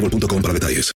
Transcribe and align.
boostmobile.com 0.00 0.42
para 0.42 0.54
detalles. 0.54 0.92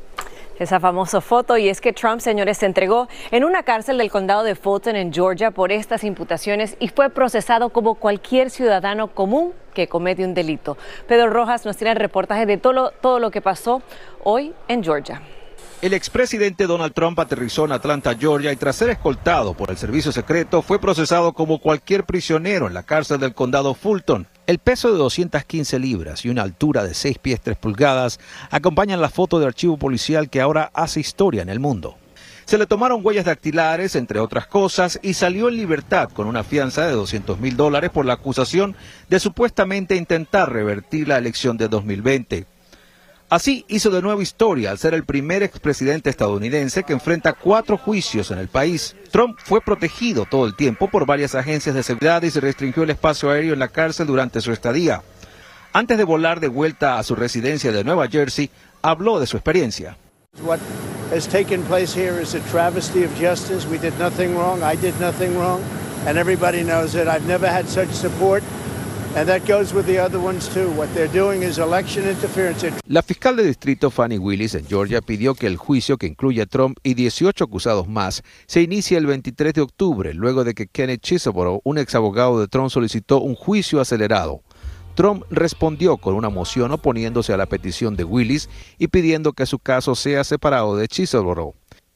esa 0.59 0.79
famosa 0.79 1.21
foto 1.21 1.57
y 1.57 1.69
es 1.69 1.81
que 1.81 1.93
Trump, 1.93 2.19
señores, 2.19 2.57
se 2.57 2.65
entregó 2.65 3.07
en 3.31 3.43
una 3.43 3.63
cárcel 3.63 3.97
del 3.97 4.11
condado 4.11 4.43
de 4.43 4.55
Fulton 4.55 4.95
en 4.95 5.13
Georgia 5.13 5.51
por 5.51 5.71
estas 5.71 6.03
imputaciones 6.03 6.77
y 6.79 6.87
fue 6.89 7.09
procesado 7.09 7.69
como 7.69 7.95
cualquier 7.95 8.49
ciudadano 8.49 9.13
común 9.13 9.53
que 9.73 9.87
comete 9.87 10.25
un 10.25 10.33
delito. 10.33 10.77
Pedro 11.07 11.29
Rojas 11.29 11.65
nos 11.65 11.77
tiene 11.77 11.91
el 11.91 11.97
reportaje 11.97 12.45
de 12.45 12.57
todo 12.57 12.73
lo, 12.73 12.91
todo 12.91 13.19
lo 13.19 13.31
que 13.31 13.41
pasó 13.41 13.81
hoy 14.23 14.53
en 14.67 14.83
Georgia. 14.83 15.21
El 15.79 15.93
expresidente 15.93 16.65
Donald 16.65 16.93
Trump 16.93 17.19
aterrizó 17.19 17.65
en 17.65 17.71
Atlanta, 17.71 18.15
Georgia, 18.15 18.51
y 18.51 18.55
tras 18.55 18.77
ser 18.77 18.89
escoltado 18.89 19.53
por 19.53 19.69
el 19.69 19.77
servicio 19.77 20.11
secreto, 20.11 20.63
fue 20.63 20.79
procesado 20.79 21.33
como 21.33 21.59
cualquier 21.59 22.03
prisionero 22.03 22.65
en 22.65 22.73
la 22.73 22.81
cárcel 22.81 23.19
del 23.19 23.35
condado 23.35 23.75
Fulton. 23.75 24.27
El 24.47 24.59
peso 24.59 24.89
de 24.89 24.97
215 24.97 25.77
libras 25.77 26.23
y 26.23 26.29
una 26.29 26.41
altura 26.41 26.85
de 26.85 26.93
6 26.93 27.17
pies 27.17 27.41
3 27.41 27.57
pulgadas 27.57 28.17
acompañan 28.49 29.01
la 29.01 29.09
foto 29.09 29.41
de 29.41 29.45
archivo 29.45 29.75
policial 29.75 30.29
que 30.29 30.39
ahora 30.39 30.71
hace 30.73 31.01
historia 31.01 31.41
en 31.41 31.49
el 31.49 31.59
mundo. 31.59 31.97
Se 32.45 32.57
le 32.57 32.65
tomaron 32.65 33.01
huellas 33.05 33.25
dactilares, 33.25 33.97
entre 33.97 34.21
otras 34.21 34.47
cosas, 34.47 35.01
y 35.03 35.15
salió 35.15 35.49
en 35.49 35.57
libertad 35.57 36.09
con 36.13 36.27
una 36.27 36.45
fianza 36.45 36.87
de 36.87 36.93
200 36.93 37.41
mil 37.41 37.57
dólares 37.57 37.89
por 37.89 38.05
la 38.05 38.13
acusación 38.13 38.77
de 39.09 39.19
supuestamente 39.19 39.97
intentar 39.97 40.49
revertir 40.49 41.09
la 41.09 41.17
elección 41.17 41.57
de 41.57 41.67
2020. 41.67 42.45
Así 43.29 43.65
hizo 43.67 43.89
de 43.89 44.01
nuevo 44.01 44.21
historia 44.21 44.71
al 44.71 44.77
ser 44.77 44.93
el 44.93 45.03
primer 45.03 45.43
expresidente 45.43 46.09
estadounidense 46.09 46.83
que 46.83 46.93
enfrenta 46.93 47.33
cuatro 47.33 47.77
juicios 47.77 48.31
en 48.31 48.37
el 48.37 48.47
país. 48.47 48.95
Trump 49.11 49.37
fue 49.43 49.59
protegido 49.59 50.25
todo 50.25 50.45
el 50.45 50.55
tiempo 50.55 50.89
por 50.89 51.05
varias 51.05 51.35
agencias 51.35 51.75
de 51.75 51.83
seguridad 51.83 52.23
y 52.23 52.31
se 52.31 52.39
restringió 52.39 52.83
el 52.83 52.91
espacio 52.91 53.29
aéreo 53.29 53.51
en 53.51 53.59
la 53.59 53.67
cárcel 53.67 54.07
durante 54.07 54.39
su 54.39 54.53
estadía. 54.53 55.01
Antes 55.73 55.97
de 55.97 56.05
volar 56.05 56.39
de 56.39 56.47
vuelta 56.47 56.97
a 56.97 57.03
su 57.03 57.15
residencia 57.15 57.73
de 57.73 57.83
Nueva 57.83 58.07
Jersey, 58.07 58.49
habló 58.81 59.19
de 59.19 59.27
su 59.27 59.35
experiencia. 59.35 59.97
What 60.41 60.59
has 61.11 61.27
taken 61.27 61.63
place 61.63 61.93
here 61.93 62.21
is 62.21 62.33
a 62.33 62.39
travesty 62.49 63.03
of 63.03 63.11
justice. 63.19 63.67
We 63.67 63.77
did 63.77 63.93
nothing 63.99 64.37
wrong. 64.37 64.61
I 64.63 64.77
did 64.77 64.93
nothing 65.01 65.37
wrong. 65.37 65.59
And 66.07 66.17
everybody 66.17 66.63
knows 66.63 66.95
it. 66.95 67.09
I've 67.09 67.27
never 67.27 67.49
had 67.49 67.67
such 67.67 67.89
support. 67.89 68.41
La 72.87 73.01
fiscal 73.01 73.35
de 73.35 73.43
distrito 73.43 73.89
Fanny 73.89 74.17
Willis 74.17 74.55
en 74.55 74.65
Georgia 74.67 75.01
pidió 75.01 75.33
que 75.33 75.47
el 75.47 75.57
juicio 75.57 75.97
que 75.97 76.07
incluye 76.07 76.41
a 76.41 76.45
Trump 76.45 76.77
y 76.83 76.93
18 76.93 77.43
acusados 77.43 77.87
más 77.87 78.23
se 78.45 78.61
inicie 78.61 78.97
el 78.97 79.07
23 79.07 79.53
de 79.53 79.61
octubre, 79.61 80.13
luego 80.13 80.43
de 80.43 80.53
que 80.53 80.67
Kenneth 80.67 81.01
Chisholm, 81.01 81.59
un 81.63 81.77
ex 81.77 81.95
abogado 81.95 82.39
de 82.39 82.47
Trump, 82.47 82.69
solicitó 82.69 83.19
un 83.19 83.35
juicio 83.35 83.81
acelerado. 83.81 84.41
Trump 84.95 85.23
respondió 85.29 85.97
con 85.97 86.15
una 86.15 86.29
moción 86.29 86.71
oponiéndose 86.71 87.33
a 87.33 87.37
la 87.37 87.45
petición 87.45 87.95
de 87.95 88.03
Willis 88.03 88.49
y 88.77 88.87
pidiendo 88.87 89.33
que 89.33 89.45
su 89.45 89.59
caso 89.59 89.95
sea 89.95 90.23
separado 90.23 90.75
de 90.75 90.87
Chisholm. 90.87 91.51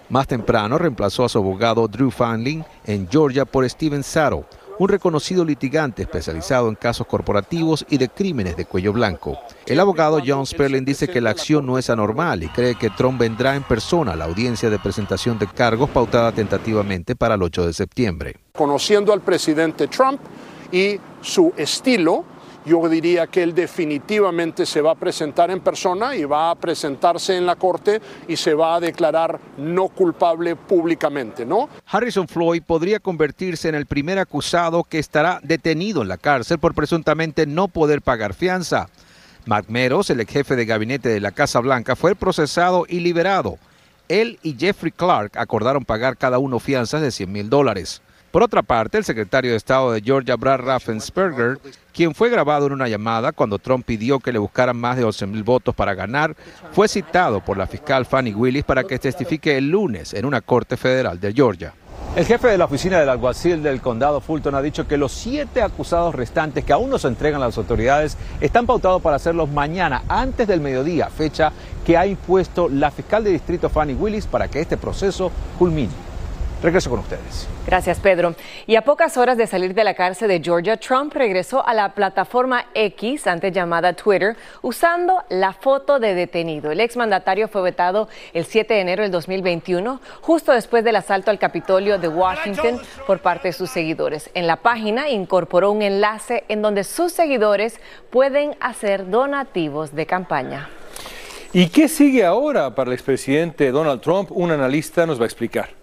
Más 0.09 0.27
temprano 0.27 0.77
reemplazó 0.77 1.24
a 1.24 1.30
su 1.30 1.38
abogado 1.38 1.88
Drew 1.88 2.12
Fanling 2.12 2.65
en 2.86 3.07
Georgia 3.09 3.45
por 3.45 3.68
Steven 3.69 4.03
Sato 4.03 4.45
un 4.81 4.89
reconocido 4.89 5.45
litigante 5.45 6.01
especializado 6.01 6.68
en 6.68 6.74
casos 6.74 7.06
corporativos 7.06 7.86
y 7.88 8.00
de 8.00 8.10
crímenes 8.10 8.57
de 8.57 8.66
cuello 8.66 8.92
blanco. 8.92 9.38
El 9.68 9.80
abogado 9.80 10.19
John 10.25 10.48
Sperling 10.48 10.83
dice 10.83 11.07
que 11.07 11.22
la 11.22 11.30
acción 11.30 11.68
no 11.68 11.78
es 11.78 11.92
anormal 11.92 12.42
y 12.42 12.48
cree 12.48 12.74
que 12.74 12.89
Trump 12.89 13.19
vendrá 13.19 13.56
en 13.56 13.62
persona 13.62 14.13
a 14.13 14.16
la 14.16 14.25
audiencia 14.25 14.72
de 14.72 14.80
presentación 14.80 15.38
de 15.38 15.45
cargos 15.45 15.88
pautada 15.92 16.31
tentativamente 16.31 17.16
para 17.16 17.36
el 17.36 17.44
8 17.44 17.68
de 17.68 17.74
septiembre. 17.74 18.38
Conociendo 18.54 19.13
al 19.13 19.22
presidente 19.22 19.88
Trump 19.88 20.19
y 20.72 21.00
su 21.22 21.54
estilo 21.57 22.25
yo 22.66 22.88
diría 22.88 23.28
que 23.28 23.44
él 23.44 23.56
definitivamente 23.56 24.66
se 24.66 24.81
va 24.81 24.92
a 24.92 24.96
presentar 24.96 25.52
en 25.52 25.60
persona 25.60 26.16
y 26.16 26.25
va 26.25 26.52
a 26.52 26.56
presentarse 26.56 27.36
en 27.36 27.46
la 27.46 27.56
corte 27.56 28.02
y 28.28 28.36
se 28.36 28.54
va 28.54 28.75
a 28.75 28.80
declarar 28.80 29.40
no 29.58 29.88
culpable 29.88 30.56
públicamente, 30.56 31.46
¿no? 31.46 31.69
Harrison 31.86 32.28
Floyd 32.28 32.63
podría 32.66 33.00
convertirse 33.00 33.69
en 33.69 33.75
el 33.75 33.86
primer 33.86 34.19
acusado 34.19 34.84
que 34.84 35.00
estará 35.00 35.40
detenido 35.44 36.02
en 36.02 36.08
la 36.08 36.18
cárcel 36.18 36.60
por 36.60 36.74
presuntamente 36.74 37.46
no 37.46 37.68
poder 37.68 38.02
pagar 38.02 38.34
fianza. 38.34 38.90
Mark 39.46 39.66
el 39.69 40.19
ex 40.19 40.31
jefe 40.31 40.56
de 40.56 40.66
gabinete 40.66 41.10
de 41.10 41.19
la 41.19 41.31
Casa 41.31 41.60
Blanca, 41.60 41.96
fue 41.96 42.16
procesado 42.16 42.86
y 42.88 43.00
liberado. 43.00 43.58
Él 44.08 44.40
y 44.44 44.56
Jeffrey 44.58 44.92
Clark 44.92 45.38
acordaron 45.38 45.86
pagar 45.86 46.18
cada 46.18 46.38
uno 46.38 46.60
fianzas 46.60 47.02
de 47.02 47.12
100 47.12 47.31
mil 47.31 47.50
dólares. 47.50 48.02
Por 48.31 48.44
otra 48.44 48.63
parte, 48.63 48.98
el 48.98 49.04
secretario 49.04 49.51
de 49.51 49.57
Estado 49.57 49.92
de 49.92 50.01
Georgia, 50.01 50.38
Brad 50.38 50.62
Raffensperger, 50.62 51.60
quien 51.94 52.16
fue 52.16 52.30
grabado 52.30 52.66
en 52.66 52.72
una 52.72 52.88
llamada 52.88 53.33
cuando 53.33 53.60
Trump 53.60 53.86
pidió 53.86 54.22
que 54.22 54.31
le 54.31 54.39
buscaran 54.39 54.78
más 54.78 54.95
de 54.95 55.04
11 55.04 55.28
mil 55.28 55.44
votos 55.44 55.75
para 55.75 55.94
ganar, 55.95 56.33
fue 56.72 56.88
citado 56.88 57.42
por 57.42 57.57
la 57.57 57.68
fiscal 57.68 58.06
Fanny 58.06 58.33
Willis 58.33 58.63
para 58.63 58.86
que 58.86 58.98
testifique 59.00 59.57
el 59.57 59.69
lunes 59.69 60.13
en 60.13 60.25
una 60.25 60.39
corte 60.39 60.78
federal 60.78 61.19
de 61.19 61.33
Georgia. 61.33 61.74
El 62.16 62.25
jefe 62.25 62.48
de 62.48 62.57
la 62.57 62.66
oficina 62.66 63.00
del 63.01 63.10
alguacil 63.10 63.63
del 63.63 63.81
condado 63.81 64.22
Fulton 64.22 64.56
ha 64.56 64.62
dicho 64.62 64.88
que 64.88 64.98
los 64.98 65.12
siete 65.12 65.62
acusados 65.62 66.16
restantes 66.16 66.63
que 66.63 66.72
aún 66.72 66.89
no 66.89 67.00
se 67.00 67.10
entregan 67.10 67.42
a 67.42 67.48
las 67.48 67.57
autoridades 67.57 68.18
están 68.39 68.66
pautados 68.66 69.01
para 69.01 69.18
hacerlos 69.18 69.50
mañana, 69.50 70.04
antes 70.07 70.48
del 70.48 70.62
mediodía, 70.62 71.10
fecha 71.10 71.51
que 71.86 71.98
ha 71.98 72.06
impuesto 72.06 72.69
la 72.69 72.92
fiscal 72.92 73.25
de 73.25 73.31
distrito 73.31 73.69
Fanny 73.69 73.94
Willis 73.94 74.25
para 74.25 74.48
que 74.48 74.62
este 74.62 74.77
proceso 74.77 75.31
culmine. 75.60 76.11
Regreso 76.62 76.92
con 76.92 77.00
ustedes. 77.00 77.48
Gracias, 77.66 78.00
Pedro. 78.00 78.36
Y 78.68 78.75
a 78.75 78.84
pocas 78.84 79.18
horas 79.18 79.36
de 79.36 79.48
salir 79.48 79.74
de 79.74 79.84
la 79.84 79.96
cárcel 79.96 80.28
de 80.28 80.40
Georgia, 80.40 80.78
Trump 80.78 81.12
regresó 81.13 81.66
a 81.66 81.74
la 81.74 81.96
plataforma 81.96 82.66
X, 82.75 83.25
antes 83.25 83.52
llamada 83.52 83.94
Twitter, 83.94 84.38
usando 84.62 85.24
la 85.30 85.54
foto 85.54 86.00
de 86.00 86.13
detenido. 86.13 86.72
El 86.72 86.80
exmandatario 86.80 87.48
fue 87.48 87.63
vetado 87.63 88.10
el 88.34 88.46
7 88.46 88.75
de 88.75 88.80
enero 88.81 89.02
del 89.02 89.12
2021, 89.12 90.00
justo 90.22 90.52
después 90.52 90.84
del 90.84 90.98
asalto 90.98 91.31
al 91.31 91.40
Capitolio 91.40 91.98
de 91.98 92.08
Washington 92.08 92.80
por 93.08 93.19
parte 93.19 93.48
de 93.48 93.54
sus 93.54 93.72
seguidores. 93.72 94.30
En 94.36 94.46
la 94.46 94.58
página 94.58 95.10
incorporó 95.10 95.72
un 95.72 95.81
enlace 95.81 96.44
en 96.48 96.62
donde 96.62 96.84
sus 96.84 97.12
seguidores 97.12 97.80
pueden 98.12 98.56
hacer 98.60 99.10
donativos 99.10 99.96
de 99.96 100.06
campaña. 100.06 100.69
¿Y 101.54 101.69
qué 101.69 101.90
sigue 101.90 102.24
ahora 102.24 102.75
para 102.75 102.90
el 102.90 102.94
expresidente 102.94 103.72
Donald 103.72 104.02
Trump? 104.02 104.31
Un 104.31 104.52
analista 104.52 105.06
nos 105.08 105.19
va 105.19 105.24
a 105.24 105.25
explicar. 105.25 105.81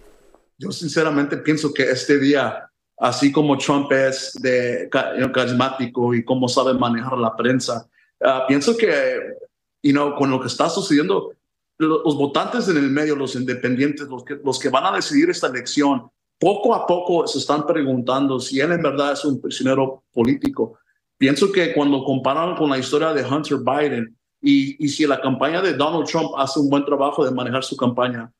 Yo 0.58 0.72
sinceramente 0.72 1.36
pienso 1.36 1.72
que 1.72 1.84
este 1.84 2.18
día, 2.18 2.68
así 2.98 3.30
como 3.30 3.56
Trump 3.56 3.92
es 3.92 4.32
de 4.42 4.88
carismático 4.90 6.12
y 6.14 6.24
cómo 6.24 6.48
sabe 6.48 6.74
manejar 6.74 7.16
la 7.16 7.36
prensa, 7.36 7.88
ah, 8.20 8.44
pienso 8.48 8.76
que, 8.76 9.36
you 9.84 9.92
know, 9.92 10.16
con 10.16 10.30
lo 10.30 10.40
que 10.40 10.48
está 10.48 10.68
sucediendo, 10.68 11.32
los, 11.78 12.16
votantes 12.16 12.68
en 12.68 12.76
el 12.76 12.90
medio, 12.90 13.14
los 13.14 13.36
independientes, 13.36 14.08
los 14.08 14.24
que, 14.24 14.36
los 14.44 14.58
que 14.58 14.68
van 14.68 14.84
a 14.86 14.96
decidir 14.96 15.30
esta 15.30 15.46
elección, 15.46 16.10
poco 16.40 16.74
a 16.74 16.86
poco 16.88 17.24
se 17.28 17.38
están 17.38 17.64
preguntando 17.64 18.40
si 18.40 18.58
él 18.58 18.72
en 18.72 18.82
verdad 18.82 19.12
es 19.12 19.24
un 19.24 19.40
prisionero 19.40 20.02
político. 20.12 20.80
Pienso 21.16 21.52
que 21.52 21.72
cuando 21.72 22.02
comparan 22.02 22.56
con 22.56 22.70
la 22.70 22.78
historia 22.78 23.12
de 23.12 23.24
Hunter 23.24 23.58
Biden 23.58 24.16
y, 24.40 24.84
y 24.84 24.88
si 24.88 25.06
la 25.06 25.20
campaña 25.20 25.62
de 25.62 25.74
Donald 25.74 26.06
Trump 26.06 26.30
hace 26.36 26.58
un 26.58 26.68
buen 26.68 26.84
trabajo 26.84 27.24
de 27.24 27.30
manejar 27.30 27.62
su 27.62 27.76
campaña, 27.76 28.32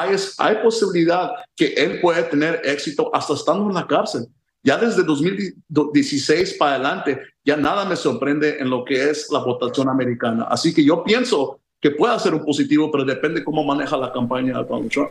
hay, 0.00 0.56
posibilidad 0.62 1.32
que 1.54 1.74
él 1.74 2.00
puede 2.00 2.22
tener 2.24 2.60
éxito 2.64 3.10
hasta 3.14 3.34
estando 3.34 3.68
en 3.68 3.74
la 3.74 3.86
cárcel. 3.86 4.26
Ya 4.62 4.78
desde 4.78 5.02
2016 5.02 6.54
para 6.54 6.76
adelante, 6.76 7.20
ya 7.44 7.56
nada 7.56 7.84
me 7.84 7.96
sorprende 7.96 8.58
en 8.58 8.70
lo 8.70 8.84
que 8.84 9.10
es 9.10 9.28
la 9.30 9.40
votación 9.40 9.88
americana. 9.88 10.44
Así 10.48 10.72
que 10.72 10.84
yo 10.84 11.02
pienso 11.02 11.60
que 11.80 11.90
puede 11.90 12.18
ser 12.20 12.32
un 12.32 12.44
positivo, 12.44 12.90
pero 12.90 13.04
depende 13.04 13.44
cómo 13.44 13.64
maneja 13.64 13.96
la 13.96 14.12
campaña 14.12 14.58
de 14.58 14.64
Donald 14.64 14.90
Trump. 14.90 15.10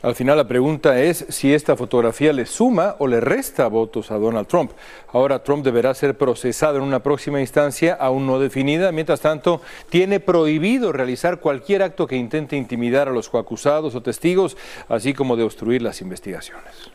Al 0.00 0.14
final 0.14 0.36
la 0.36 0.46
pregunta 0.46 1.00
es 1.00 1.26
si 1.28 1.52
esta 1.52 1.74
fotografía 1.74 2.32
le 2.32 2.46
suma 2.46 2.94
o 3.00 3.08
le 3.08 3.20
resta 3.20 3.66
votos 3.66 4.12
a 4.12 4.18
Donald 4.18 4.46
Trump. 4.46 4.70
Ahora 5.12 5.42
Trump 5.42 5.64
deberá 5.64 5.92
ser 5.92 6.16
procesado 6.16 6.76
en 6.76 6.84
una 6.84 7.02
próxima 7.02 7.40
instancia 7.40 7.94
aún 7.94 8.24
no 8.24 8.38
definida. 8.38 8.92
Mientras 8.92 9.20
tanto, 9.20 9.60
tiene 9.90 10.20
prohibido 10.20 10.92
realizar 10.92 11.40
cualquier 11.40 11.82
acto 11.82 12.06
que 12.06 12.14
intente 12.14 12.56
intimidar 12.56 13.08
a 13.08 13.10
los 13.10 13.28
coacusados 13.28 13.96
o 13.96 14.00
testigos, 14.00 14.56
así 14.88 15.14
como 15.14 15.36
de 15.36 15.42
obstruir 15.42 15.82
las 15.82 16.00
investigaciones. 16.00 16.92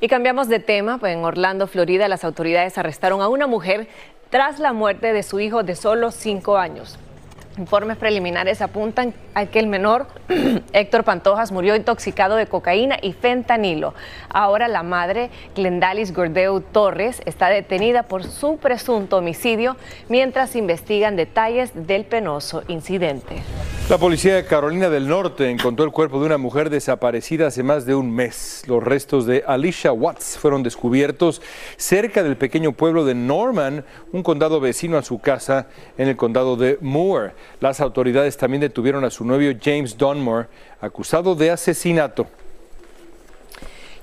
Y 0.00 0.08
cambiamos 0.08 0.48
de 0.48 0.58
tema, 0.58 0.98
pues 0.98 1.14
en 1.14 1.24
Orlando, 1.24 1.68
Florida, 1.68 2.08
las 2.08 2.24
autoridades 2.24 2.76
arrestaron 2.76 3.22
a 3.22 3.28
una 3.28 3.46
mujer 3.46 3.86
tras 4.30 4.58
la 4.58 4.72
muerte 4.72 5.12
de 5.12 5.22
su 5.22 5.38
hijo 5.38 5.62
de 5.62 5.76
solo 5.76 6.10
cinco 6.10 6.58
años. 6.58 6.98
Informes 7.58 7.96
preliminares 7.96 8.60
apuntan 8.60 9.14
a 9.34 9.46
que 9.46 9.58
el 9.58 9.66
menor, 9.66 10.08
Héctor 10.74 11.04
Pantojas, 11.04 11.52
murió 11.52 11.74
intoxicado 11.74 12.36
de 12.36 12.46
cocaína 12.46 12.98
y 13.00 13.14
fentanilo. 13.14 13.94
Ahora 14.28 14.68
la 14.68 14.82
madre, 14.82 15.30
Glendalis 15.54 16.12
Gordeu 16.12 16.60
Torres, 16.60 17.22
está 17.24 17.48
detenida 17.48 18.02
por 18.02 18.24
su 18.24 18.58
presunto 18.58 19.16
homicidio 19.16 19.76
mientras 20.10 20.54
investigan 20.54 21.16
detalles 21.16 21.72
del 21.74 22.04
penoso 22.04 22.62
incidente. 22.68 23.42
La 23.88 23.98
policía 23.98 24.34
de 24.34 24.44
Carolina 24.44 24.90
del 24.90 25.06
Norte 25.06 25.48
encontró 25.48 25.84
el 25.84 25.92
cuerpo 25.92 26.18
de 26.18 26.26
una 26.26 26.38
mujer 26.38 26.70
desaparecida 26.70 27.46
hace 27.46 27.62
más 27.62 27.86
de 27.86 27.94
un 27.94 28.10
mes. 28.10 28.64
Los 28.66 28.82
restos 28.82 29.26
de 29.26 29.44
Alicia 29.46 29.92
Watts 29.92 30.36
fueron 30.38 30.64
descubiertos 30.64 31.40
cerca 31.76 32.24
del 32.24 32.36
pequeño 32.36 32.72
pueblo 32.72 33.04
de 33.04 33.14
Norman, 33.14 33.84
un 34.10 34.24
condado 34.24 34.58
vecino 34.58 34.98
a 34.98 35.02
su 35.02 35.20
casa 35.20 35.68
en 35.98 36.08
el 36.08 36.16
condado 36.16 36.56
de 36.56 36.78
Moore. 36.80 37.34
Las 37.60 37.80
autoridades 37.80 38.36
también 38.36 38.60
detuvieron 38.60 39.04
a 39.04 39.10
su 39.10 39.24
novio 39.24 39.56
James 39.62 39.96
Donmore, 39.96 40.48
acusado 40.80 41.34
de 41.34 41.50
asesinato. 41.50 42.26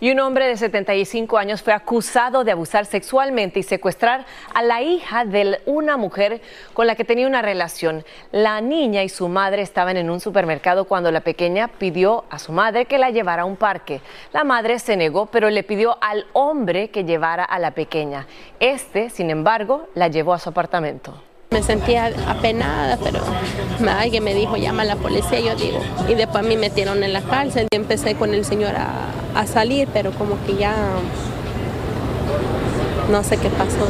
Y 0.03 0.11
un 0.11 0.19
hombre 0.19 0.47
de 0.47 0.57
75 0.57 1.37
años 1.37 1.61
fue 1.61 1.71
acusado 1.71 2.43
de 2.43 2.51
abusar 2.51 2.85
sexualmente 2.85 3.59
y 3.59 3.63
secuestrar 3.63 4.25
a 4.53 4.61
la 4.61 4.81
hija 4.81 5.23
de 5.23 5.61
una 5.65 5.95
mujer 5.95 6.41
con 6.73 6.87
la 6.87 6.95
que 6.95 7.05
tenía 7.05 7.25
una 7.25 7.41
relación. 7.41 8.03
La 8.33 8.59
niña 8.59 9.03
y 9.03 9.07
su 9.07 9.29
madre 9.29 9.61
estaban 9.61 9.95
en 9.95 10.09
un 10.09 10.19
supermercado 10.19 10.83
cuando 10.83 11.09
la 11.09 11.21
pequeña 11.21 11.69
pidió 11.69 12.25
a 12.29 12.37
su 12.37 12.51
madre 12.51 12.83
que 12.83 12.97
la 12.97 13.11
llevara 13.11 13.43
a 13.43 13.45
un 13.45 13.55
parque. 13.55 14.01
La 14.33 14.43
madre 14.43 14.77
se 14.79 14.97
negó, 14.97 15.27
pero 15.27 15.49
le 15.49 15.63
pidió 15.63 15.97
al 16.01 16.25
hombre 16.33 16.89
que 16.89 17.05
llevara 17.05 17.45
a 17.45 17.57
la 17.57 17.71
pequeña. 17.71 18.27
Este, 18.59 19.09
sin 19.09 19.29
embargo, 19.29 19.87
la 19.95 20.09
llevó 20.09 20.33
a 20.33 20.39
su 20.39 20.49
apartamento. 20.49 21.13
Me 21.53 21.61
sentía 21.61 22.11
apenada, 22.27 22.97
pero 22.97 23.21
alguien 23.87 24.23
me 24.23 24.33
dijo, 24.33 24.57
llama 24.57 24.81
a 24.81 24.85
la 24.85 24.95
policía, 24.95 25.39
yo 25.39 25.55
digo. 25.55 25.79
Y 26.09 26.15
después 26.15 26.43
me 26.43 26.57
metieron 26.57 27.03
en 27.03 27.13
la 27.13 27.21
cárcel 27.21 27.67
y 27.69 27.75
empecé 27.75 28.15
con 28.15 28.33
el 28.33 28.43
señor 28.43 28.73
a, 28.75 29.45
salir, 29.45 29.87
pero 29.93 30.09
como 30.13 30.43
que 30.47 30.55
ya 30.55 30.73
no 33.11 33.23
sé 33.23 33.37
qué 33.37 33.49
pasó. 33.49 33.87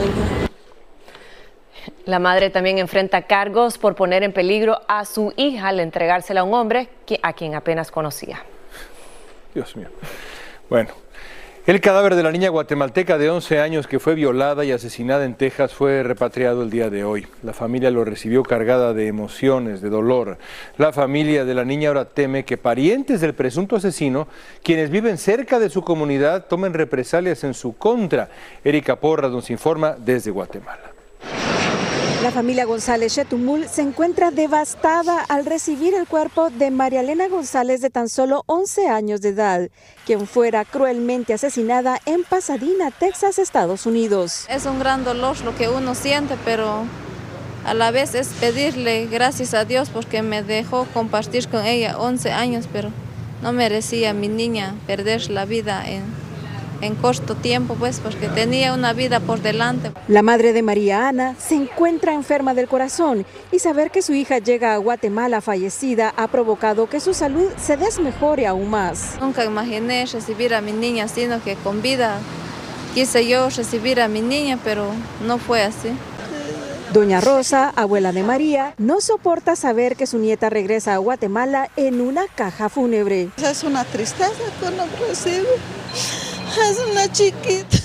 La 2.06 2.20
madre 2.20 2.50
también 2.50 2.80
enfrenta 2.80 3.22
cargos 3.22 3.78
por 3.78 3.96
poner 3.96 4.24
en 4.24 4.34
peligro 4.34 4.82
a 4.90 5.06
su 5.06 5.32
hija 5.38 5.70
al 5.70 5.80
entregársela 5.80 6.42
a 6.42 6.44
un 6.44 6.54
hombre 6.54 6.90
a 7.22 7.32
quien 7.32 7.56
apenas 7.56 7.92
conocía. 7.92 8.44
Dios 9.54 9.74
mío. 9.78 9.88
Bueno, 10.70 10.90
el 11.66 11.80
cadáver 11.80 12.16
de 12.16 12.24
la 12.24 12.32
niña 12.34 12.50
guatemalteca 12.50 13.18
de 13.18 13.30
11 13.30 13.62
años 13.62 13.88
que 13.88 14.00
fue 14.00 14.16
violada 14.16 14.66
y 14.66 14.72
asesinada 14.72 15.24
en 15.24 15.36
Texas 15.36 15.74
fue 15.74 16.04
repatriado 16.04 16.62
el 16.62 16.70
día 16.70 16.90
de 16.90 17.06
hoy. 17.06 17.26
La 17.42 17.54
familia 17.54 17.90
lo 17.90 18.04
recibió 18.04 18.44
cargada 18.44 18.94
de 18.94 19.08
emociones, 19.08 19.82
de 19.82 19.90
dolor. 19.90 20.38
La 20.78 20.92
familia 20.92 21.46
de 21.46 21.54
la 21.54 21.64
niña 21.64 21.88
ahora 21.88 22.06
teme 22.06 22.44
que 22.44 22.58
parientes 22.58 23.22
del 23.22 23.34
presunto 23.34 23.78
asesino, 23.78 24.28
quienes 24.62 24.90
viven 24.90 25.18
cerca 25.18 25.58
de 25.58 25.70
su 25.70 25.84
comunidad, 25.84 26.48
tomen 26.48 26.74
represalias 26.74 27.46
en 27.46 27.54
su 27.54 27.78
contra. 27.78 28.28
Erika 28.66 28.98
Porras 28.98 29.32
nos 29.32 29.50
informa 29.50 29.96
desde 29.98 30.32
Guatemala. 30.32 30.93
La 32.24 32.32
familia 32.32 32.64
González 32.64 33.14
Chetumul 33.14 33.68
se 33.68 33.82
encuentra 33.82 34.32
devastada 34.32 35.20
al 35.28 35.46
recibir 35.46 35.94
el 35.94 36.08
cuerpo 36.08 36.50
de 36.50 36.72
María 36.72 37.02
Elena 37.02 37.28
González 37.28 37.82
de 37.82 37.90
tan 37.90 38.08
solo 38.08 38.44
11 38.46 38.88
años 38.88 39.20
de 39.20 39.30
edad, 39.30 39.70
quien 40.06 40.26
fuera 40.26 40.64
cruelmente 40.64 41.34
asesinada 41.34 42.00
en 42.06 42.24
Pasadena, 42.24 42.92
Texas, 42.92 43.40
Estados 43.40 43.86
Unidos. 43.86 44.46
Es 44.48 44.66
un 44.66 44.80
gran 44.80 45.04
dolor 45.04 45.38
lo 45.42 45.54
que 45.58 45.68
uno 45.68 45.96
siente, 45.96 46.36
pero 46.46 46.86
a 47.66 47.74
la 47.74 47.92
vez 47.92 48.16
es 48.16 48.30
pedirle 48.30 49.08
gracias 49.08 49.54
a 49.54 49.66
Dios 49.66 49.90
porque 49.90 50.22
me 50.22 50.44
dejó 50.44 50.88
compartir 50.94 51.50
con 51.50 51.66
ella 51.66 51.98
11 51.98 52.32
años, 52.32 52.70
pero 52.72 52.90
no 53.42 53.52
merecía 53.52 54.14
mi 54.14 54.30
niña 54.30 54.76
perder 54.88 55.30
la 55.30 55.44
vida 55.44 55.84
en 55.86 56.23
en 56.84 56.96
corto 56.96 57.36
tiempo, 57.36 57.76
pues, 57.76 58.00
porque 58.00 58.28
tenía 58.28 58.74
una 58.74 58.94
vida 58.94 59.20
por 59.20 59.42
delante. 59.42 59.92
La 60.08 60.22
madre 60.22 60.54
de 60.54 60.62
María 60.62 61.08
Ana 61.08 61.36
se 61.40 61.56
encuentra 61.56 62.14
enferma 62.14 62.54
del 62.54 62.68
corazón 62.68 63.26
y 63.52 63.60
saber 63.60 63.92
que 63.92 64.02
su 64.02 64.14
hija 64.14 64.40
llega 64.40 64.74
a 64.74 64.78
Guatemala 64.78 65.42
fallecida 65.42 66.14
ha 66.18 66.28
provocado 66.28 66.88
que 66.88 67.00
su 67.00 67.14
salud 67.14 67.50
se 67.58 67.78
desmejore 67.78 68.48
aún 68.48 68.70
más. 68.70 69.16
Nunca 69.20 69.46
imaginé 69.46 70.06
recibir 70.06 70.54
a 70.54 70.62
mi 70.62 70.72
niña, 70.72 71.08
sino 71.08 71.42
que 71.44 71.56
con 71.56 71.82
vida 71.82 72.20
quise 72.94 73.28
yo 73.28 73.50
recibir 73.50 74.02
a 74.02 74.08
mi 74.08 74.22
niña, 74.22 74.60
pero 74.64 74.92
no 75.26 75.38
fue 75.38 75.64
así. 75.64 75.90
Doña 76.94 77.22
Rosa, 77.22 77.74
abuela 77.76 78.12
de 78.12 78.22
María, 78.22 78.76
no 78.78 79.02
soporta 79.02 79.56
saber 79.56 79.96
que 79.96 80.06
su 80.06 80.20
nieta 80.20 80.52
regresa 80.52 80.94
a 80.94 81.00
Guatemala 81.00 81.72
en 81.76 82.02
una 82.02 82.28
caja 82.28 82.70
fúnebre. 82.70 83.30
Es 83.44 83.64
una 83.64 83.84
tristeza 83.84 84.30
cuando 84.60 84.84
recibe. 85.08 85.48
Es 86.54 86.80
una 86.92 87.12
chiquita. 87.12 87.78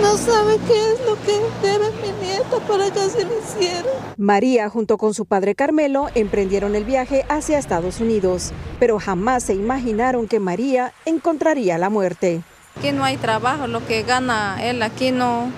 No 0.00 0.16
sabe 0.16 0.58
qué 0.66 0.92
es 0.92 1.00
lo 1.06 1.16
que 1.22 1.40
debe 1.66 1.90
mi 2.02 2.26
nieta 2.26 2.58
para 2.68 2.90
que 2.90 3.00
se 3.08 3.24
le 3.24 3.38
hiciera. 3.38 3.88
María, 4.16 4.68
junto 4.68 4.98
con 4.98 5.14
su 5.14 5.24
padre 5.24 5.54
Carmelo, 5.54 6.08
emprendieron 6.14 6.74
el 6.74 6.84
viaje 6.84 7.24
hacia 7.28 7.58
Estados 7.58 8.00
Unidos, 8.00 8.52
pero 8.78 8.98
jamás 8.98 9.42
se 9.44 9.54
imaginaron 9.54 10.28
que 10.28 10.40
María 10.40 10.92
encontraría 11.06 11.78
la 11.78 11.90
muerte. 11.90 12.42
Aquí 12.78 12.92
no 12.92 13.04
hay 13.04 13.16
trabajo, 13.16 13.66
lo 13.66 13.86
que 13.86 14.02
gana 14.02 14.58
él 14.62 14.82
aquí 14.82 15.12
no, 15.12 15.50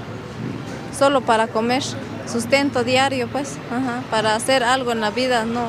solo 0.97 1.21
para 1.21 1.49
comer, 1.49 1.83
sustento 2.27 2.85
diario, 2.85 3.29
pues, 3.29 3.57
para 4.11 4.37
hacer 4.37 4.63
algo 4.63 4.93
en 4.93 5.01
la 5.01 5.11
vida, 5.11 5.45
no, 5.45 5.67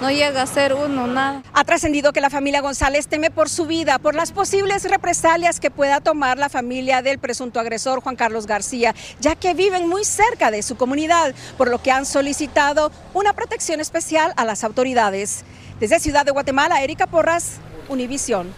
no 0.00 0.10
llega 0.10 0.42
a 0.42 0.46
ser 0.46 0.74
uno 0.74 1.06
nada. 1.06 1.42
Ha 1.52 1.64
trascendido 1.64 2.12
que 2.12 2.20
la 2.20 2.30
familia 2.30 2.60
González 2.60 3.08
teme 3.08 3.30
por 3.30 3.48
su 3.48 3.66
vida, 3.66 3.98
por 3.98 4.14
las 4.14 4.32
posibles 4.32 4.84
represalias 4.84 5.60
que 5.60 5.70
pueda 5.70 6.00
tomar 6.00 6.38
la 6.38 6.48
familia 6.48 7.02
del 7.02 7.18
presunto 7.18 7.60
agresor 7.60 8.00
Juan 8.00 8.16
Carlos 8.16 8.46
García, 8.46 8.94
ya 9.20 9.36
que 9.36 9.54
viven 9.54 9.88
muy 9.88 10.04
cerca 10.04 10.50
de 10.50 10.62
su 10.62 10.76
comunidad, 10.76 11.34
por 11.56 11.68
lo 11.68 11.82
que 11.82 11.90
han 11.90 12.06
solicitado 12.06 12.90
una 13.14 13.32
protección 13.32 13.80
especial 13.80 14.32
a 14.36 14.44
las 14.44 14.64
autoridades. 14.64 15.44
Desde 15.80 16.00
Ciudad 16.00 16.24
de 16.24 16.32
Guatemala, 16.32 16.82
Erika 16.82 17.06
Porras, 17.06 17.58
Univisión. 17.88 18.52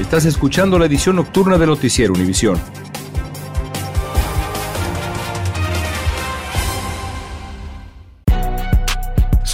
Estás 0.00 0.26
escuchando 0.26 0.78
la 0.78 0.86
edición 0.86 1.16
nocturna 1.16 1.56
de 1.56 1.66
Noticiero 1.66 2.12
Univisión. 2.12 2.60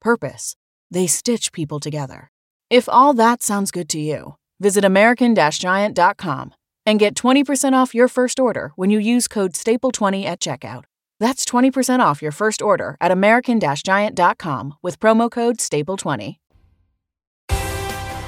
purpose. 0.00 0.54
They 0.90 1.06
stitch 1.06 1.52
people 1.52 1.80
together. 1.80 2.30
If 2.70 2.88
all 2.88 3.14
that 3.14 3.42
sounds 3.42 3.70
good 3.70 3.88
to 3.90 3.98
you, 3.98 4.36
visit 4.60 4.84
American 4.84 5.34
Giant.com 5.34 6.54
and 6.86 6.98
get 6.98 7.14
20% 7.14 7.72
off 7.72 7.94
your 7.94 8.08
first 8.08 8.40
order 8.40 8.72
when 8.76 8.90
you 8.90 8.98
use 8.98 9.28
code 9.28 9.52
STAPLE20 9.52 10.24
at 10.24 10.40
checkout. 10.40 10.84
That's 11.20 11.44
20% 11.44 12.00
off 12.00 12.22
your 12.22 12.32
first 12.32 12.62
order 12.62 12.96
at 13.00 13.10
American 13.10 13.60
Giant.com 13.60 14.74
with 14.82 14.98
promo 15.00 15.30
code 15.30 15.58
STAPLE20. 15.58 16.36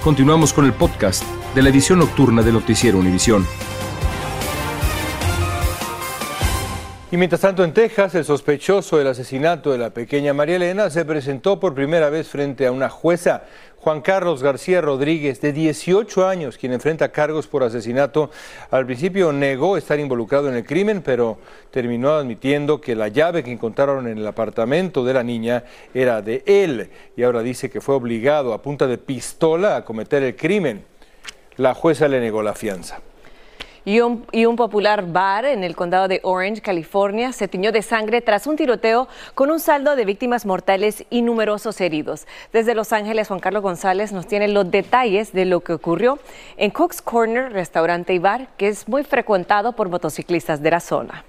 Continuamos 0.03 0.55
con 0.55 0.65
el 0.65 0.73
podcast 0.73 1.23
de 1.55 1.62
la 1.62 1.69
edición 1.69 1.99
nocturna 1.99 2.43
de 2.43 2.53
Noticiero 2.53 2.99
Univisión. 2.99 3.47
Y 7.12 7.17
mientras 7.17 7.40
tanto 7.40 7.64
en 7.64 7.73
Texas, 7.73 8.14
el 8.14 8.25
sospechoso 8.25 8.97
del 8.97 9.09
asesinato 9.09 9.73
de 9.73 9.79
la 9.79 9.90
pequeña 9.90 10.33
María 10.33 10.55
Elena 10.55 10.90
se 10.90 11.05
presentó 11.05 11.59
por 11.59 11.75
primera 11.75 12.09
vez 12.09 12.29
frente 12.29 12.69
a 12.69 12.71
una 12.71 12.88
jueza, 12.88 13.43
Juan 13.79 14.00
Carlos 14.00 14.45
García 14.45 14.81
Rodríguez, 14.81 15.40
de 15.40 15.52
18 15.52 16.29
años, 16.29 16.57
quien 16.57 16.73
enfrenta 16.73 17.11
cargos 17.11 17.49
por 17.49 17.64
asesinato. 17.64 18.31
Al 18.71 18.87
principio 18.87 19.33
negó 19.33 19.76
estar 19.76 19.99
involucrado 19.99 20.49
en 20.49 20.55
el 20.55 20.64
crimen, 20.64 21.02
pero 21.02 21.38
terminó 21.73 22.12
admitiendo 22.12 22.81
que 22.81 22.95
la 22.95 23.09
llave 23.09 23.43
que 23.43 23.50
encontraron 23.50 24.07
en 24.07 24.19
el 24.19 24.26
apartamento 24.29 25.05
de 25.05 25.14
la 25.14 25.25
niña 25.25 25.64
era 25.93 26.23
de 26.23 26.45
él 26.47 26.90
y 27.17 27.25
ahora 27.25 27.43
dice 27.43 27.71
que 27.71 27.81
fue 27.81 27.97
obligado 27.97 28.52
a 28.55 28.62
punta 28.62 28.87
de 28.87 28.99
pistola 28.99 29.75
a 29.75 29.85
cometer 29.85 30.23
el 30.23 30.37
crimen. 30.37 30.85
La 31.57 31.75
jueza 31.75 32.07
le 32.07 32.21
negó 32.21 32.40
la 32.40 32.55
fianza. 32.55 33.00
Y 33.85 34.01
un, 34.01 34.27
y 34.33 34.47
un, 34.47 34.57
popular 34.57 35.11
bar 35.11 35.45
en 35.45 35.65
el 35.65 35.75
condado 35.75 36.07
de 36.07 36.21
Orange, 36.23 36.61
California, 36.61 37.33
se 37.33 37.49
tiñó 37.49 37.73
de 37.73 37.83
sangre 37.83 38.21
tras 38.21 38.47
un 38.47 38.57
tiroteo 38.57 39.09
con 39.35 39.51
un 39.51 39.59
saldo 39.59 39.97
de 39.97 40.05
víctimas 40.05 40.45
mortales 40.45 41.05
y 41.09 41.23
numerosos 41.23 41.81
heridos. 41.81 42.27
Desde 42.53 42.75
Los 42.75 42.93
Ángeles, 42.93 43.29
Juan 43.29 43.41
Carlos 43.41 43.63
González 43.63 44.13
nos 44.13 44.27
tiene 44.27 44.49
los 44.49 44.71
detalles 44.71 45.33
de 45.33 45.45
lo 45.45 45.61
que 45.61 45.73
ocurrió 45.73 46.19
en 46.57 46.71
Cook's 46.71 47.01
Corner, 47.01 47.53
restaurante 47.53 48.13
y 48.13 48.19
bar, 48.19 48.49
que 48.57 48.69
es 48.69 48.89
muy 48.89 49.03
frecuentado 49.05 49.73
por 49.73 49.89
motociclistas 49.89 50.63
de 50.63 50.71
la 50.71 50.81
zona. 50.81 51.25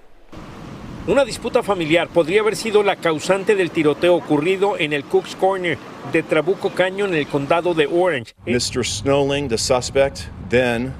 Una 1.07 1.25
disputa 1.25 1.63
familiar 1.63 2.09
podría 2.09 2.41
haber 2.41 2.55
sido 2.55 2.83
la 2.83 2.95
causante 2.95 3.55
del 3.55 3.71
tiroteo 3.71 4.13
ocurrido 4.13 4.77
en 4.77 4.93
el 4.93 5.03
Cook's 5.03 5.35
Corner 5.35 5.77
de 6.13 6.21
Trabuco 6.21 6.69
Caño 6.69 7.05
en 7.05 7.15
el 7.15 7.27
condado 7.27 7.73
de 7.73 7.87
Orange. 7.87 8.33
Mr. 8.45 8.85
Snowling, 8.85 9.49
the 9.49 9.57
suspect, 9.57 10.27
then 10.49 10.93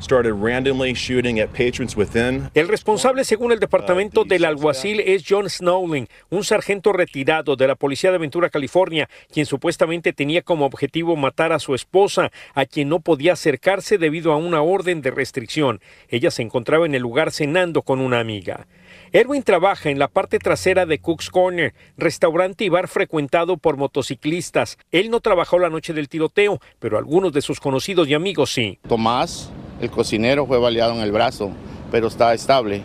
started 0.00 0.34
randomly 0.34 0.94
shooting 0.94 1.40
at 1.40 1.48
patrons 1.50 1.96
within. 1.96 2.50
El 2.54 2.68
responsable, 2.68 3.24
según 3.24 3.52
el 3.52 3.60
departamento 3.60 4.24
del 4.24 4.44
alguacil, 4.44 5.00
es 5.00 5.24
John 5.28 5.48
Snowling, 5.48 6.08
un 6.30 6.44
sargento 6.44 6.92
retirado 6.92 7.56
de 7.56 7.66
la 7.66 7.74
policía 7.74 8.10
de 8.12 8.18
Ventura, 8.18 8.50
California, 8.50 9.08
quien 9.32 9.46
supuestamente 9.46 10.12
tenía 10.12 10.42
como 10.42 10.66
objetivo 10.66 11.16
matar 11.16 11.52
a 11.52 11.58
su 11.58 11.74
esposa, 11.74 12.30
a 12.54 12.66
quien 12.66 12.88
no 12.88 13.00
podía 13.00 13.34
acercarse 13.34 13.98
debido 13.98 14.32
a 14.32 14.36
una 14.36 14.62
orden 14.62 15.02
de 15.02 15.10
restricción. 15.10 15.80
Ella 16.08 16.30
se 16.30 16.42
encontraba 16.42 16.86
en 16.86 16.94
el 16.94 17.02
lugar 17.02 17.30
cenando 17.30 17.82
con 17.82 18.00
una 18.00 18.20
amiga. 18.20 18.66
Erwin 19.12 19.42
trabaja 19.42 19.90
en 19.90 19.98
la 19.98 20.08
parte 20.08 20.38
trasera 20.38 20.86
de 20.86 20.98
Cook's 20.98 21.30
Corner, 21.30 21.74
restaurante 21.96 22.64
y 22.64 22.68
bar 22.68 22.88
frecuentado 22.88 23.56
por 23.56 23.76
motociclistas. 23.76 24.78
Él 24.90 25.10
no 25.10 25.20
trabajó 25.20 25.58
la 25.58 25.70
noche 25.70 25.92
del 25.92 26.08
tiroteo, 26.08 26.60
pero 26.78 26.98
algunos 26.98 27.32
de 27.32 27.42
sus 27.42 27.60
conocidos 27.60 28.08
y 28.08 28.14
amigos 28.14 28.52
sí. 28.52 28.78
Tomás, 28.88 29.52
el 29.80 29.90
cocinero, 29.90 30.46
fue 30.46 30.58
baleado 30.58 30.94
en 30.94 31.00
el 31.00 31.12
brazo, 31.12 31.50
pero 31.90 32.08
está 32.08 32.34
estable. 32.34 32.82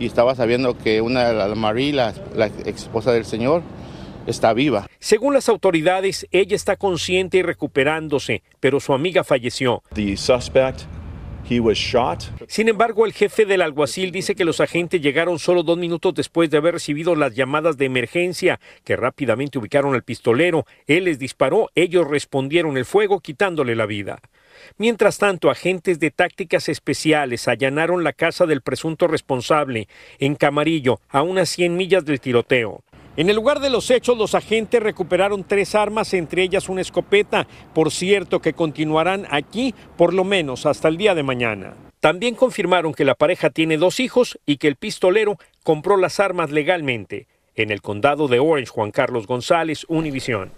Y 0.00 0.06
estaba 0.06 0.34
sabiendo 0.34 0.78
que 0.78 1.00
una 1.00 1.28
de 1.28 1.34
las 1.34 1.56
Marie, 1.56 1.92
la, 1.92 2.14
la 2.34 2.46
esposa 2.46 3.12
del 3.12 3.24
señor, 3.24 3.62
está 4.26 4.52
viva. 4.52 4.86
Según 4.98 5.34
las 5.34 5.48
autoridades, 5.48 6.26
ella 6.30 6.54
está 6.54 6.76
consciente 6.76 7.38
y 7.38 7.42
recuperándose, 7.42 8.42
pero 8.60 8.78
su 8.78 8.92
amiga 8.92 9.24
falleció. 9.24 9.82
The 9.94 10.16
suspect 10.16 10.82
He 11.48 11.60
was 11.60 11.78
shot. 11.78 12.24
Sin 12.46 12.68
embargo, 12.68 13.06
el 13.06 13.14
jefe 13.14 13.46
del 13.46 13.62
alguacil 13.62 14.12
dice 14.12 14.34
que 14.34 14.44
los 14.44 14.60
agentes 14.60 15.00
llegaron 15.00 15.38
solo 15.38 15.62
dos 15.62 15.78
minutos 15.78 16.12
después 16.14 16.50
de 16.50 16.58
haber 16.58 16.74
recibido 16.74 17.14
las 17.14 17.34
llamadas 17.34 17.78
de 17.78 17.86
emergencia, 17.86 18.60
que 18.84 18.96
rápidamente 18.96 19.58
ubicaron 19.58 19.94
al 19.94 20.02
pistolero. 20.02 20.66
Él 20.86 21.04
les 21.04 21.18
disparó, 21.18 21.70
ellos 21.74 22.06
respondieron 22.06 22.76
el 22.76 22.84
fuego 22.84 23.20
quitándole 23.20 23.76
la 23.76 23.86
vida. 23.86 24.20
Mientras 24.76 25.18
tanto, 25.18 25.50
agentes 25.50 25.98
de 25.98 26.10
tácticas 26.10 26.68
especiales 26.68 27.48
allanaron 27.48 28.04
la 28.04 28.12
casa 28.12 28.46
del 28.46 28.62
presunto 28.62 29.06
responsable 29.06 29.88
en 30.18 30.34
Camarillo, 30.34 31.00
a 31.08 31.22
unas 31.22 31.48
100 31.50 31.76
millas 31.76 32.04
del 32.04 32.20
tiroteo. 32.20 32.82
En 33.18 33.28
el 33.28 33.34
lugar 33.34 33.58
de 33.58 33.68
los 33.68 33.90
hechos, 33.90 34.16
los 34.16 34.36
agentes 34.36 34.80
recuperaron 34.80 35.42
tres 35.42 35.74
armas, 35.74 36.14
entre 36.14 36.44
ellas 36.44 36.68
una 36.68 36.82
escopeta. 36.82 37.48
Por 37.74 37.90
cierto, 37.90 38.40
que 38.40 38.52
continuarán 38.52 39.26
aquí 39.30 39.74
por 39.96 40.14
lo 40.14 40.22
menos 40.22 40.66
hasta 40.66 40.86
el 40.86 40.96
día 40.96 41.16
de 41.16 41.24
mañana. 41.24 41.74
También 41.98 42.36
confirmaron 42.36 42.94
que 42.94 43.04
la 43.04 43.16
pareja 43.16 43.50
tiene 43.50 43.76
dos 43.76 43.98
hijos 43.98 44.38
y 44.46 44.58
que 44.58 44.68
el 44.68 44.76
pistolero 44.76 45.36
compró 45.64 45.96
las 45.96 46.20
armas 46.20 46.50
legalmente. 46.50 47.26
En 47.56 47.72
el 47.72 47.82
condado 47.82 48.28
de 48.28 48.38
Orange, 48.38 48.70
Juan 48.70 48.92
Carlos 48.92 49.26
González, 49.26 49.84
Univisión. 49.88 50.52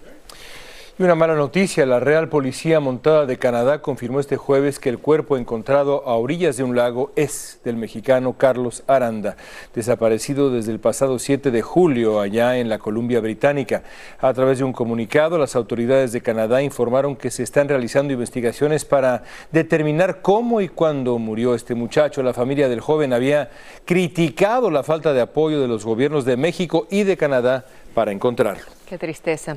Y 1.00 1.02
una 1.02 1.14
mala 1.14 1.34
noticia, 1.34 1.86
la 1.86 1.98
Real 1.98 2.28
Policía 2.28 2.78
Montada 2.78 3.24
de 3.24 3.38
Canadá 3.38 3.80
confirmó 3.80 4.20
este 4.20 4.36
jueves 4.36 4.78
que 4.78 4.90
el 4.90 4.98
cuerpo 4.98 5.38
encontrado 5.38 6.06
a 6.06 6.14
orillas 6.16 6.58
de 6.58 6.62
un 6.62 6.76
lago 6.76 7.10
es 7.16 7.58
del 7.64 7.76
mexicano 7.76 8.34
Carlos 8.34 8.82
Aranda, 8.86 9.38
desaparecido 9.74 10.50
desde 10.50 10.72
el 10.72 10.78
pasado 10.78 11.18
7 11.18 11.50
de 11.50 11.62
julio 11.62 12.20
allá 12.20 12.58
en 12.58 12.68
la 12.68 12.78
Columbia 12.78 13.20
Británica. 13.20 13.82
A 14.18 14.34
través 14.34 14.58
de 14.58 14.64
un 14.64 14.74
comunicado, 14.74 15.38
las 15.38 15.56
autoridades 15.56 16.12
de 16.12 16.20
Canadá 16.20 16.60
informaron 16.62 17.16
que 17.16 17.30
se 17.30 17.44
están 17.44 17.70
realizando 17.70 18.12
investigaciones 18.12 18.84
para 18.84 19.22
determinar 19.52 20.20
cómo 20.20 20.60
y 20.60 20.68
cuándo 20.68 21.18
murió 21.18 21.54
este 21.54 21.74
muchacho. 21.74 22.22
La 22.22 22.34
familia 22.34 22.68
del 22.68 22.80
joven 22.82 23.14
había 23.14 23.48
criticado 23.86 24.70
la 24.70 24.82
falta 24.82 25.14
de 25.14 25.22
apoyo 25.22 25.62
de 25.62 25.68
los 25.68 25.82
gobiernos 25.82 26.26
de 26.26 26.36
México 26.36 26.86
y 26.90 27.04
de 27.04 27.16
Canadá 27.16 27.64
para 27.94 28.12
encontrarlo. 28.12 28.64
Qué 28.86 28.98
tristeza. 28.98 29.56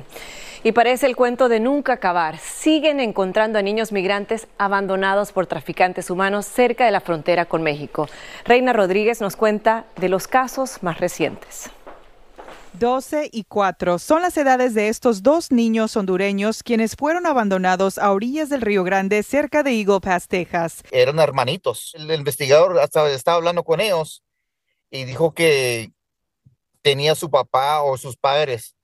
Y 0.66 0.72
parece 0.72 1.04
el 1.04 1.14
cuento 1.14 1.50
de 1.50 1.60
nunca 1.60 1.92
acabar. 1.92 2.38
Siguen 2.38 2.98
encontrando 2.98 3.58
a 3.58 3.62
niños 3.62 3.92
migrantes 3.92 4.48
abandonados 4.56 5.30
por 5.30 5.46
traficantes 5.46 6.08
humanos 6.08 6.46
cerca 6.46 6.86
de 6.86 6.90
la 6.90 7.02
frontera 7.02 7.44
con 7.44 7.62
México. 7.62 8.08
Reina 8.46 8.72
Rodríguez 8.72 9.20
nos 9.20 9.36
cuenta 9.36 9.84
de 9.96 10.08
los 10.08 10.26
casos 10.26 10.82
más 10.82 10.98
recientes. 10.98 11.70
12 12.72 13.28
y 13.30 13.44
4 13.44 13.98
son 13.98 14.22
las 14.22 14.38
edades 14.38 14.72
de 14.72 14.88
estos 14.88 15.22
dos 15.22 15.52
niños 15.52 15.98
hondureños 15.98 16.62
quienes 16.62 16.96
fueron 16.96 17.26
abandonados 17.26 17.98
a 17.98 18.10
orillas 18.10 18.48
del 18.48 18.62
Río 18.62 18.84
Grande 18.84 19.22
cerca 19.22 19.62
de 19.62 19.72
Eagle 19.72 20.00
Pass, 20.00 20.28
Texas. 20.28 20.82
Eran 20.90 21.18
hermanitos. 21.18 21.92
El 21.94 22.10
investigador 22.10 22.78
hasta 22.80 23.06
estaba 23.10 23.36
hablando 23.36 23.64
con 23.64 23.82
ellos 23.82 24.24
y 24.90 25.04
dijo 25.04 25.34
que 25.34 25.92
tenía 26.80 27.14
su 27.14 27.30
papá 27.30 27.82
o 27.82 27.98
sus 27.98 28.16
padres 28.16 28.74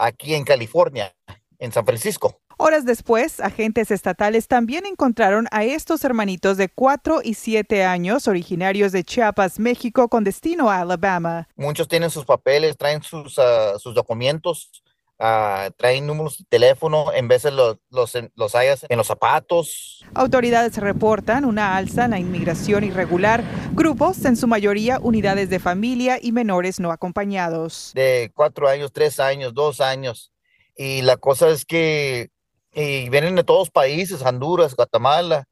aquí 0.00 0.34
en 0.34 0.44
California, 0.44 1.14
en 1.58 1.72
San 1.72 1.84
Francisco. 1.84 2.40
Horas 2.62 2.84
después, 2.84 3.40
agentes 3.40 3.90
estatales 3.90 4.46
también 4.46 4.84
encontraron 4.84 5.46
a 5.50 5.64
estos 5.64 6.04
hermanitos 6.04 6.58
de 6.58 6.68
4 6.68 7.20
y 7.24 7.32
7 7.32 7.84
años, 7.84 8.28
originarios 8.28 8.92
de 8.92 9.02
Chiapas, 9.02 9.58
México, 9.58 10.08
con 10.08 10.24
destino 10.24 10.68
a 10.68 10.80
Alabama. 10.80 11.48
Muchos 11.56 11.88
tienen 11.88 12.10
sus 12.10 12.26
papeles, 12.26 12.76
traen 12.76 13.02
sus, 13.02 13.38
uh, 13.38 13.78
sus 13.78 13.94
documentos, 13.94 14.82
uh, 15.20 15.70
traen 15.76 16.06
números 16.06 16.38
de 16.38 16.44
teléfono, 16.48 17.12
en 17.12 17.28
de 17.28 17.50
los, 17.50 17.76
los, 17.90 18.12
los 18.34 18.54
hayas 18.54 18.84
en 18.88 18.98
los 18.98 19.06
zapatos. 19.06 20.04
Autoridades 20.14 20.76
reportan 20.78 21.44
una 21.44 21.76
alza 21.76 22.06
en 22.06 22.10
la 22.10 22.18
inmigración 22.18 22.84
irregular, 22.84 23.44
grupos, 23.72 24.24
en 24.24 24.36
su 24.36 24.46
mayoría 24.46 24.98
unidades 25.00 25.50
de 25.50 25.60
familia 25.60 26.18
y 26.20 26.32
menores 26.32 26.80
no 26.80 26.90
acompañados. 26.90 27.92
De 27.94 28.32
cuatro 28.34 28.68
años, 28.68 28.92
tres 28.92 29.20
años, 29.20 29.54
dos 29.54 29.80
años. 29.80 30.32
Y 30.76 31.02
la 31.02 31.16
cosa 31.16 31.48
es 31.48 31.64
que 31.64 32.30
y 32.72 33.08
vienen 33.08 33.34
de 33.34 33.44
todos 33.44 33.70
países, 33.70 34.22
Honduras, 34.22 34.76
Guatemala, 34.76 35.44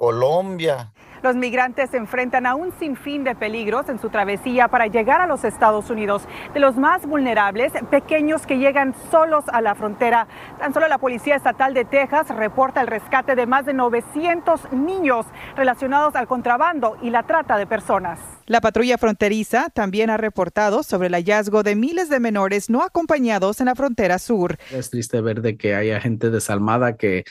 Colombia. 0.00 0.90
Los 1.22 1.36
migrantes 1.36 1.90
se 1.90 1.98
enfrentan 1.98 2.46
a 2.46 2.54
un 2.54 2.72
sinfín 2.78 3.22
de 3.22 3.34
peligros 3.34 3.90
en 3.90 4.00
su 4.00 4.08
travesía 4.08 4.68
para 4.68 4.86
llegar 4.86 5.20
a 5.20 5.26
los 5.26 5.44
Estados 5.44 5.90
Unidos. 5.90 6.22
De 6.54 6.60
los 6.60 6.78
más 6.78 7.04
vulnerables, 7.04 7.70
pequeños 7.90 8.46
que 8.46 8.56
llegan 8.56 8.94
solos 9.10 9.44
a 9.48 9.60
la 9.60 9.74
frontera. 9.74 10.26
Tan 10.58 10.72
solo 10.72 10.88
la 10.88 10.96
Policía 10.96 11.36
Estatal 11.36 11.74
de 11.74 11.84
Texas 11.84 12.30
reporta 12.30 12.80
el 12.80 12.86
rescate 12.86 13.34
de 13.34 13.44
más 13.44 13.66
de 13.66 13.74
900 13.74 14.72
niños 14.72 15.26
relacionados 15.54 16.16
al 16.16 16.26
contrabando 16.26 16.96
y 17.02 17.10
la 17.10 17.24
trata 17.24 17.58
de 17.58 17.66
personas. 17.66 18.18
La 18.46 18.62
patrulla 18.62 18.96
fronteriza 18.96 19.68
también 19.68 20.08
ha 20.08 20.16
reportado 20.16 20.82
sobre 20.82 21.08
el 21.08 21.14
hallazgo 21.14 21.62
de 21.62 21.76
miles 21.76 22.08
de 22.08 22.20
menores 22.20 22.70
no 22.70 22.82
acompañados 22.82 23.60
en 23.60 23.66
la 23.66 23.74
frontera 23.74 24.18
sur. 24.18 24.56
Es 24.72 24.88
triste 24.88 25.20
ver 25.20 25.42
de 25.42 25.58
que 25.58 25.74
haya 25.74 26.00
gente 26.00 26.30
desalmada 26.30 26.96
que 26.96 27.26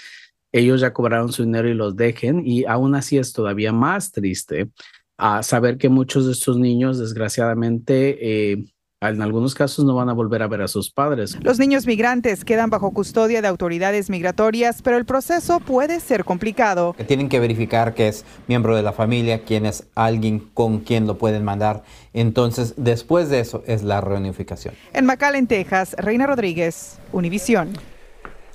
ellos 0.51 0.81
ya 0.81 0.93
cobraron 0.93 1.31
su 1.31 1.43
dinero 1.43 1.69
y 1.69 1.73
los 1.73 1.95
dejen 1.95 2.41
y 2.45 2.65
aún 2.65 2.95
así 2.95 3.17
es 3.17 3.33
todavía 3.33 3.71
más 3.71 4.11
triste 4.11 4.69
a 5.17 5.43
saber 5.43 5.77
que 5.77 5.89
muchos 5.89 6.25
de 6.25 6.31
estos 6.31 6.57
niños 6.57 6.97
desgraciadamente 6.97 8.51
eh, 8.51 8.63
en 9.01 9.21
algunos 9.21 9.55
casos 9.55 9.85
no 9.85 9.95
van 9.95 10.09
a 10.09 10.13
volver 10.13 10.41
a 10.43 10.47
ver 10.47 10.61
a 10.61 10.67
sus 10.67 10.91
padres. 10.91 11.37
Los 11.41 11.57
niños 11.57 11.87
migrantes 11.87 12.43
quedan 12.43 12.69
bajo 12.69 12.91
custodia 12.91 13.41
de 13.41 13.47
autoridades 13.47 14.09
migratorias, 14.09 14.81
pero 14.81 14.97
el 14.97 15.05
proceso 15.05 15.61
puede 15.61 16.01
ser 16.01 16.25
complicado. 16.25 16.95
Tienen 17.07 17.29
que 17.29 17.39
verificar 17.39 17.93
que 17.93 18.09
es 18.09 18.25
miembro 18.47 18.75
de 18.75 18.83
la 18.83 18.91
familia, 18.91 19.43
quién 19.45 19.65
es 19.65 19.87
alguien 19.95 20.39
con 20.39 20.79
quien 20.79 21.07
lo 21.07 21.17
pueden 21.17 21.45
mandar. 21.45 21.83
Entonces, 22.13 22.73
después 22.75 23.29
de 23.29 23.39
eso 23.39 23.63
es 23.67 23.83
la 23.83 24.01
reunificación. 24.01 24.73
En 24.91 25.05
McAllen, 25.05 25.47
Texas, 25.47 25.95
Reina 25.97 26.27
Rodríguez, 26.27 26.99
Univisión. 27.13 27.69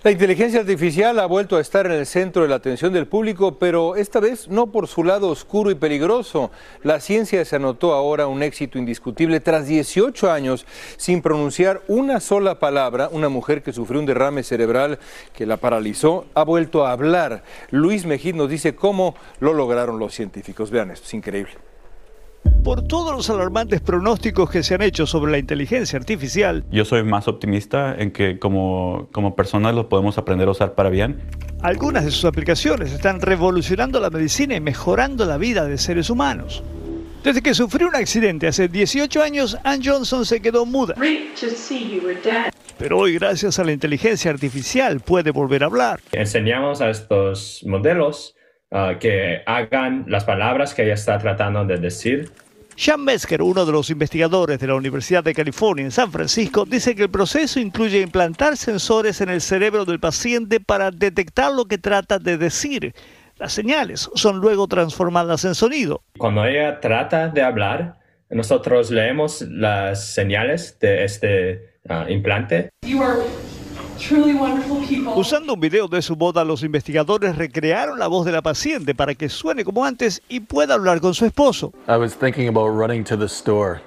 La 0.05 0.11
inteligencia 0.11 0.61
artificial 0.61 1.19
ha 1.19 1.25
vuelto 1.25 1.57
a 1.57 1.63
estar 1.63 1.87
en 1.87 1.93
el 1.93 2.05
centro 2.05 2.43
de 2.43 2.49
la 2.49 2.57
atención 2.57 2.93
del 2.93 3.07
público, 3.07 3.59
pero 3.59 3.97
esta 3.97 4.21
vez 4.21 4.49
no 4.49 4.67
por 4.67 4.87
su 4.87 5.03
lado 5.03 5.31
oscuro 5.31 5.71
y 5.71 5.77
peligroso. 5.77 6.51
La 6.83 7.01
ciencia 7.01 7.43
se 7.47 7.57
anotó 7.57 7.95
ahora 7.95 8.27
un 8.27 8.43
éxito 8.43 8.77
indiscutible. 8.77 9.41
Tras 9.41 9.67
18 9.67 10.31
años 10.31 10.67
sin 10.99 11.23
pronunciar 11.23 11.81
una 11.89 12.21
sola 12.21 12.59
palabra, 12.59 13.09
una 13.13 13.31
mujer 13.31 13.63
que 13.63 13.73
sufrió 13.73 13.99
un 13.99 14.05
derrame 14.05 14.43
cerebral 14.43 14.99
que 15.33 15.47
la 15.47 15.57
paralizó 15.57 16.27
ha 16.35 16.45
vuelto 16.45 16.85
a 16.85 16.93
hablar. 16.93 17.43
Luis 17.71 18.05
Mejid 18.05 18.35
nos 18.35 18.51
dice 18.51 18.75
cómo 18.75 19.15
lo 19.41 19.55
lograron 19.55 19.99
los 19.99 20.13
científicos. 20.13 20.71
Vean 20.71 20.91
esto, 20.91 21.07
es 21.07 21.15
increíble. 21.15 21.74
Por 22.63 22.83
todos 22.83 23.15
los 23.15 23.29
alarmantes 23.29 23.81
pronósticos 23.83 24.51
que 24.51 24.63
se 24.63 24.75
han 24.75 24.83
hecho 24.83 25.07
sobre 25.07 25.31
la 25.33 25.39
inteligencia 25.39 25.99
artificial, 25.99 26.65
Yo 26.71 26.85
soy 26.87 27.03
más 27.05 27.29
optimista 27.29 27.95
en 27.99 28.11
que 28.11 28.39
como, 28.39 29.09
como 29.13 29.37
personas 29.37 29.75
lo 29.75 29.89
podemos 29.89 30.17
aprender 30.17 30.49
a 30.49 30.53
usar 30.53 30.75
para 30.75 30.89
bien. 30.89 31.21
algunas 31.61 32.05
de 32.07 32.11
sus 32.11 32.25
aplicaciones 32.25 32.93
están 32.93 33.21
revolucionando 33.21 34.01
la 34.01 34.09
medicina 34.11 34.55
y 34.55 34.61
mejorando 34.61 35.27
la 35.27 35.37
vida 35.37 35.67
de 35.67 35.77
seres 35.77 36.09
humanos. 36.09 36.63
Desde 37.23 37.41
que 37.43 37.55
sufrió 37.55 37.89
un 37.89 37.97
accidente 37.97 38.47
hace 38.47 38.69
18 38.69 39.23
años, 39.23 39.57
Ann 39.65 39.81
Johnson 39.83 40.27
se 40.27 40.41
quedó 40.41 40.67
muda. 40.67 40.95
Pero 42.79 42.99
hoy, 42.99 43.15
gracias 43.15 43.59
a 43.59 43.65
la 43.65 43.73
inteligencia 43.73 44.31
artificial, 44.31 45.01
puede 45.01 45.31
volver 45.31 45.63
a 45.63 45.67
hablar. 45.67 46.01
Enseñamos 46.13 46.81
a 46.83 46.91
estos 46.91 47.63
modelos 47.67 48.35
ah, 48.75 48.97
que 49.01 49.43
hagan 49.47 50.05
las 50.07 50.25
palabras 50.25 50.75
que 50.75 50.83
ella 50.83 50.95
está 50.95 51.19
tratando 51.19 51.65
de 51.65 51.79
decir. 51.79 52.31
Sean 52.77 53.05
Mesker, 53.05 53.41
uno 53.41 53.65
de 53.65 53.73
los 53.73 53.89
investigadores 53.89 54.59
de 54.59 54.67
la 54.67 54.75
Universidad 54.75 55.23
de 55.23 55.33
California 55.33 55.85
en 55.85 55.93
San 55.93 56.11
Francisco, 56.11 56.65
dice 56.65 56.95
que 56.95 57.05
el 57.05 57.11
proceso 57.11 57.61
incluye 57.61 58.01
implantar 58.01 58.57
sensores 58.57 59.21
en 59.21 59.29
el 59.29 59.41
cerebro 59.41 59.85
del 59.85 60.01
paciente 60.01 60.59
para 60.59 60.91
detectar 60.91 61.53
lo 61.53 61.67
que 61.67 61.79
trata 61.79 62.19
de 62.19 62.37
decir. 62.37 62.93
Las 63.39 63.53
señales 63.53 64.11
son 64.15 64.39
luego 64.39 64.67
transformadas 64.67 65.45
en 65.45 65.55
sonido. 65.55 66.03
Cuando 66.19 66.45
ella 66.45 66.81
trata 66.81 67.29
de 67.29 67.43
hablar, 67.43 67.97
nosotros 68.31 68.91
leemos 68.91 69.43
las 69.43 70.13
señales 70.13 70.79
de 70.81 71.05
este 71.05 71.79
ah, 71.89 72.07
implante. 72.09 72.71
Usando 75.15 75.55
un 75.55 75.61
video 75.61 75.87
de 75.87 76.03
su 76.03 76.17
boda, 76.17 76.45
los 76.45 76.63
investigadores 76.63 77.37
recrearon 77.37 77.99
la 77.99 78.09
voz 78.09 78.27
de 78.27 78.33
la 78.33 78.43
paciente 78.43 78.95
para 78.95 79.15
que 79.15 79.29
suene 79.29 79.65
como 79.65 79.85
antes 79.85 80.21
y 80.29 80.41
pueda 80.41 80.75
hablar 80.75 81.01
con 81.01 81.15
su 81.15 81.25
esposo. 81.25 81.73
I 81.89 81.97
was 81.97 82.17
thinking 82.17 82.49
about 82.49 82.77
running 82.77 83.05
to 83.05 83.17
the 83.17 83.27
store. 83.27 83.81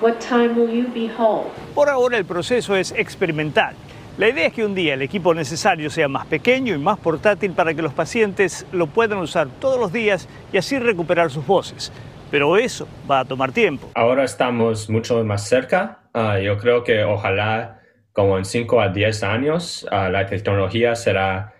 What 0.00 0.14
time 0.18 0.54
will 0.56 0.68
you 0.68 0.88
be 0.92 1.08
home? 1.16 1.48
Por 1.74 1.88
ahora 1.88 2.18
el 2.18 2.24
proceso 2.24 2.74
es 2.74 2.92
experimental. 2.92 3.74
La 4.18 4.28
idea 4.28 4.48
es 4.48 4.52
que 4.52 4.64
un 4.64 4.74
día 4.74 4.94
el 4.94 5.02
equipo 5.02 5.32
necesario 5.32 5.88
sea 5.88 6.08
más 6.08 6.26
pequeño 6.26 6.74
y 6.74 6.78
más 6.78 6.98
portátil 6.98 7.52
para 7.52 7.74
que 7.74 7.82
los 7.82 7.92
pacientes 7.92 8.66
lo 8.72 8.88
puedan 8.88 9.18
usar 9.18 9.48
todos 9.60 9.78
los 9.78 9.92
días 9.92 10.28
y 10.52 10.58
así 10.58 10.78
recuperar 10.78 11.30
sus 11.30 11.46
voces. 11.46 11.92
Pero 12.30 12.56
eso 12.56 12.88
va 13.08 13.20
a 13.20 13.24
tomar 13.24 13.52
tiempo. 13.52 13.90
Ahora 13.94 14.24
estamos 14.24 14.90
mucho 14.90 15.22
más 15.24 15.48
cerca. 15.48 16.00
Ah, 16.14 16.38
yo 16.40 16.58
creo 16.58 16.82
que 16.82 17.04
ojalá 17.04 17.81
como 18.12 18.38
en 18.38 18.44
5 18.44 18.80
a 18.80 18.88
10 18.88 19.22
años 19.22 19.86
ah, 19.90 20.08
la 20.08 20.26
tecnología 20.26 20.94
será 20.94 21.54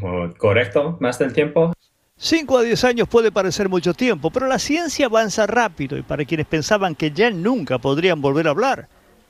como 0.00 0.34
correcto 0.36 0.98
más 1.00 1.18
del 1.18 1.32
tiempo. 1.32 1.72
5 2.16 2.58
a 2.58 2.62
10 2.62 2.84
años 2.84 3.08
puede 3.08 3.32
parecer 3.32 3.68
mucho 3.68 3.94
tiempo, 3.94 4.30
pero 4.30 4.46
la 4.46 4.58
ciencia 4.58 5.06
avanza 5.06 5.46
rápido 5.46 5.96
y 5.96 6.02
para 6.02 6.24
quienes 6.24 6.46
pensaban 6.46 6.94
que 6.94 7.10
ya 7.10 7.30
nunca 7.30 7.78
podrían 7.78 8.20
volver 8.20 8.46
a 8.46 8.50
hablar, 8.50 8.88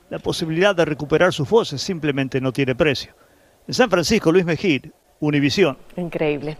la 0.09 0.19
posibilidad 0.19 0.75
de 0.75 0.85
recuperar 0.85 1.33
sus 1.33 1.49
voces 1.49 1.81
simplemente 1.81 2.39
no 2.39 2.51
tiene 2.51 2.75
precio. 2.75 3.13
En 3.67 3.73
San 3.73 3.89
Francisco, 3.89 4.31
Luis 4.31 4.45
Mejid, 4.45 4.85
Univisión. 5.19 5.77
Increíble. 5.97 6.57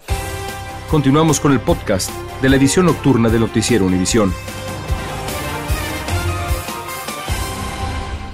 Continuamos 0.89 1.39
con 1.39 1.51
el 1.51 1.59
podcast 1.59 2.09
de 2.41 2.49
la 2.49 2.55
edición 2.55 2.87
nocturna 2.87 3.29
de 3.29 3.39
Noticiero 3.39 3.85
Univisión. 3.85 4.33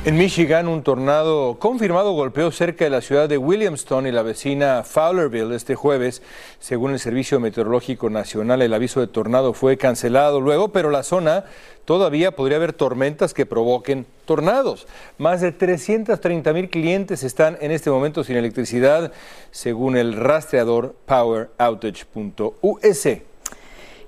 En 0.04 0.18
Michigan, 0.18 0.68
un 0.68 0.82
tornado 0.82 1.60
confirmado 1.60 2.14
golpeó 2.14 2.50
cerca 2.50 2.86
de 2.86 2.90
la 2.90 3.02
ciudad 3.02 3.30
de 3.30 3.38
Williamston 3.38 4.08
y 4.08 4.12
la 4.12 4.24
vecina 4.24 4.82
Fowlerville 4.84 5.56
este 5.56 5.76
jueves. 5.76 6.24
Según 6.60 6.94
el 6.94 7.00
Servicio 7.00 7.40
Meteorológico 7.40 8.10
Nacional, 8.10 8.64
el 8.64 8.74
aviso 8.74 9.00
de 9.00 9.06
tornado 9.06 9.54
fue 9.54 9.78
cancelado 9.78 10.42
luego, 10.42 10.70
pero 10.70 10.90
la 10.90 11.04
zona 11.04 11.46
todavía 11.86 12.36
podría 12.36 12.58
haber 12.58 12.74
tormentas 12.74 13.36
que 13.36 13.46
provoquen 13.46 14.08
tornados. 14.26 14.88
Más 15.20 15.40
de 15.40 15.52
330 15.52 16.52
mil 16.52 16.72
clientes 16.72 17.22
están 17.22 17.60
en 17.62 17.70
este 17.70 17.92
momento 17.92 18.24
sin 18.24 18.38
electricidad, 18.38 19.12
según 19.52 19.98
el 19.98 20.16
rastreador 20.16 20.96
PowerOutage.us. 21.06 23.08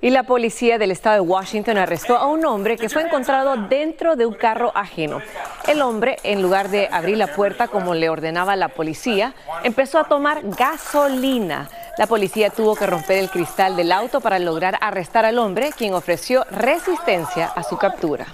Y 0.04 0.10
la 0.10 0.24
policía 0.24 0.76
del 0.76 0.90
estado 0.90 1.14
de 1.14 1.20
Washington 1.22 1.78
arrestó 1.78 2.18
a 2.18 2.26
un 2.26 2.44
hombre 2.44 2.76
que 2.76 2.90
fue 2.90 3.04
encontrado 3.04 3.56
dentro 3.56 4.16
de 4.16 4.26
un 4.26 4.34
carro 4.34 4.70
ajeno. 4.74 5.22
El 5.66 5.80
hombre, 5.80 6.18
en 6.24 6.42
lugar 6.42 6.68
de 6.68 6.90
abrir 6.92 7.16
la 7.16 7.28
puerta 7.28 7.68
como 7.68 7.94
le 7.94 8.10
ordenaba 8.10 8.54
la 8.54 8.68
policía, 8.68 9.32
empezó 9.62 9.98
a 9.98 10.04
tomar 10.04 10.42
gasolina. 10.42 11.70
La 11.96 12.06
policía 12.06 12.50
tuvo 12.50 12.76
que 12.76 12.86
romper 12.86 13.16
el 13.16 13.30
cristal 13.30 13.76
del 13.76 13.92
auto 13.92 14.20
para 14.20 14.38
lograr 14.38 14.76
arrestar 14.82 15.24
al 15.24 15.38
hombre, 15.38 15.70
quien 15.74 15.94
ofreció 15.94 16.44
resistencia 16.50 17.46
a 17.46 17.62
su 17.62 17.78
captura. 17.78 18.26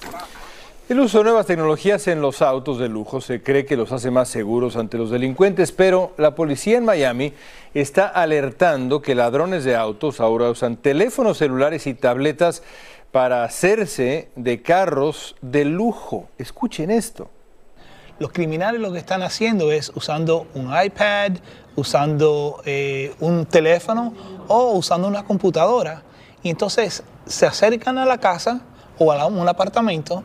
El 0.91 0.99
uso 0.99 1.19
de 1.19 1.25
nuevas 1.25 1.47
tecnologías 1.47 2.09
en 2.09 2.21
los 2.21 2.43
autos 2.43 2.81
de 2.81 2.89
lujo 2.89 3.21
se 3.21 3.45
cree 3.45 3.65
que 3.65 3.77
los 3.77 3.93
hace 3.93 4.11
más 4.11 4.29
seguros 4.29 4.75
ante 4.75 4.99
los 4.99 5.11
delincuentes, 5.11 5.71
pero 5.71 6.13
la 6.17 6.35
policía 6.35 6.79
en 6.79 6.85
Miami 6.85 7.33
está 7.75 8.09
alertando 8.09 9.01
que 9.01 9.15
ladrones 9.15 9.63
de 9.63 9.77
autos 9.77 10.19
ahora 10.19 10.51
usan 10.51 10.77
teléfonos 10.77 11.39
celulares 11.39 11.87
y 11.87 11.95
tabletas 11.95 12.65
para 13.13 13.45
hacerse 13.45 14.31
de 14.35 14.63
carros 14.63 15.37
de 15.43 15.65
lujo. 15.65 16.29
Escuchen 16.39 16.91
esto. 16.91 17.31
Los 18.19 18.33
criminales 18.33 18.81
lo 18.81 18.93
que 18.93 18.99
están 18.99 19.23
haciendo 19.23 19.71
es 19.71 19.93
usando 19.95 20.49
un 20.55 20.73
iPad, 20.77 21.35
usando 21.77 22.63
eh, 22.65 23.15
un 23.21 23.47
teléfono 23.47 24.13
o 24.49 24.73
usando 24.73 25.07
una 25.07 25.23
computadora. 25.23 26.03
Y 26.43 26.51
entonces 26.51 27.05
se 27.27 27.47
acercan 27.47 27.97
a 27.97 28.07
la 28.07 28.19
casa 28.19 28.63
o 28.99 29.13
a 29.13 29.27
un 29.27 29.49
apartamento 29.49 30.25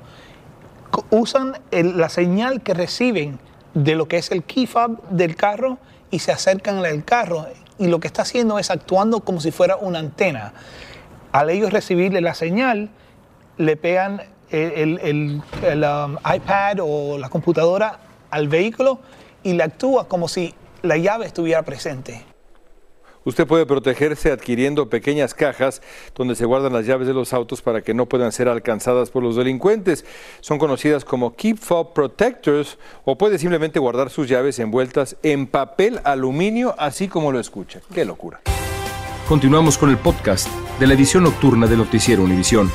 usan 1.09 1.57
la 1.71 2.09
señal 2.09 2.61
que 2.61 2.73
reciben 2.73 3.39
de 3.73 3.95
lo 3.95 4.07
que 4.07 4.17
es 4.17 4.31
el 4.31 4.43
key 4.43 4.67
fob 4.67 5.01
del 5.09 5.35
carro 5.35 5.77
y 6.11 6.19
se 6.19 6.31
acercan 6.31 6.83
al 6.85 7.03
carro 7.03 7.47
y 7.77 7.87
lo 7.87 7.99
que 7.99 8.07
está 8.07 8.21
haciendo 8.21 8.57
es 8.59 8.71
actuando 8.71 9.19
como 9.21 9.41
si 9.41 9.51
fuera 9.51 9.75
una 9.75 9.99
antena. 9.99 10.53
Al 11.31 11.49
ellos 11.49 11.73
recibirle 11.73 12.21
la 12.21 12.33
señal, 12.33 12.89
le 13.57 13.75
pegan 13.75 14.21
el, 14.49 15.41
um, 15.63 16.17
iPad 16.33 16.77
o 16.81 17.17
la 17.17 17.29
computadora 17.29 17.99
al 18.29 18.47
vehículo 18.47 18.99
y 19.43 19.53
le 19.53 19.63
actúa 19.63 20.07
como 20.07 20.27
si 20.27 20.53
la 20.81 20.97
llave 20.97 21.25
estuviera 21.25 21.63
presente. 21.63 22.34
Usted 23.25 23.47
puede 23.47 23.65
protegerse 23.65 24.31
adquiriendo 24.31 24.87
pequeñas 24.87 25.33
cajas 25.33 25.81
donde 26.15 26.35
se 26.35 26.45
guardan 26.45 26.73
las 26.73 26.85
llaves 26.85 27.07
de 27.07 27.13
los 27.13 27.33
autos 27.33 27.63
para 27.63 27.81
que 27.81 27.95
no 27.95 28.05
puedan 28.05 28.31
ser 28.31 28.47
alcanzadas 28.47 29.09
por 29.09 29.23
los 29.23 29.35
delincuentes. 29.35 30.05
Son 30.41 30.59
conocidas 30.59 31.03
como 31.03 31.35
Keep 31.35 31.57
Fob 31.57 31.93
Protectors 31.93 32.77
o 33.03 33.17
puede 33.17 33.39
simplemente 33.39 33.79
guardar 33.79 34.11
sus 34.11 34.29
llaves 34.29 34.59
envueltas 34.59 35.17
en 35.23 35.47
papel 35.47 35.99
aluminio, 36.03 36.75
así 36.77 37.07
como 37.07 37.31
lo 37.31 37.39
escucha. 37.39 37.81
¡Qué 37.93 38.05
locura! 38.05 38.41
Continuamos 39.27 39.79
con 39.79 39.89
el 39.89 39.97
podcast 39.97 40.47
de 40.79 40.85
la 40.85 40.93
edición 40.93 41.23
nocturna 41.23 41.65
de 41.65 41.77
Noticiero 41.77 42.21
Univisión. 42.21 42.69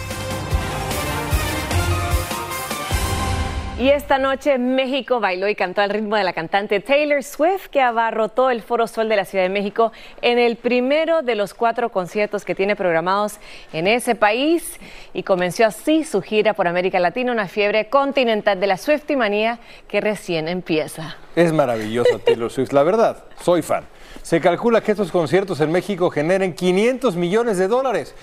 Y 3.80 3.88
esta 3.88 4.18
noche 4.18 4.58
México 4.58 5.20
bailó 5.20 5.48
y 5.48 5.54
cantó 5.54 5.80
al 5.80 5.88
ritmo 5.88 6.14
de 6.14 6.22
la 6.22 6.34
cantante 6.34 6.80
Taylor 6.80 7.22
Swift, 7.22 7.68
que 7.68 7.80
abarrotó 7.80 8.50
el 8.50 8.60
Foro 8.60 8.86
Sol 8.86 9.08
de 9.08 9.16
la 9.16 9.24
Ciudad 9.24 9.42
de 9.42 9.48
México 9.48 9.90
en 10.20 10.38
el 10.38 10.56
primero 10.56 11.22
de 11.22 11.34
los 11.34 11.54
cuatro 11.54 11.88
conciertos 11.88 12.44
que 12.44 12.54
tiene 12.54 12.76
programados 12.76 13.38
en 13.72 13.86
ese 13.86 14.14
país 14.14 14.78
y 15.14 15.22
comenzó 15.22 15.64
así 15.64 16.04
su 16.04 16.20
gira 16.20 16.52
por 16.52 16.68
América 16.68 17.00
Latina, 17.00 17.32
una 17.32 17.48
fiebre 17.48 17.88
continental 17.88 18.60
de 18.60 18.66
la 18.66 18.78
y 19.08 19.16
manía 19.16 19.58
que 19.88 20.02
recién 20.02 20.46
empieza. 20.46 21.16
Es 21.34 21.50
maravilloso 21.50 22.18
Taylor 22.18 22.52
Swift, 22.52 22.72
la 22.72 22.82
verdad, 22.82 23.24
soy 23.40 23.62
fan. 23.62 23.84
Se 24.20 24.42
calcula 24.42 24.82
que 24.82 24.90
estos 24.90 25.10
conciertos 25.10 25.58
en 25.62 25.72
México 25.72 26.10
generen 26.10 26.52
500 26.52 27.16
millones 27.16 27.56
de 27.56 27.66
dólares 27.66 28.14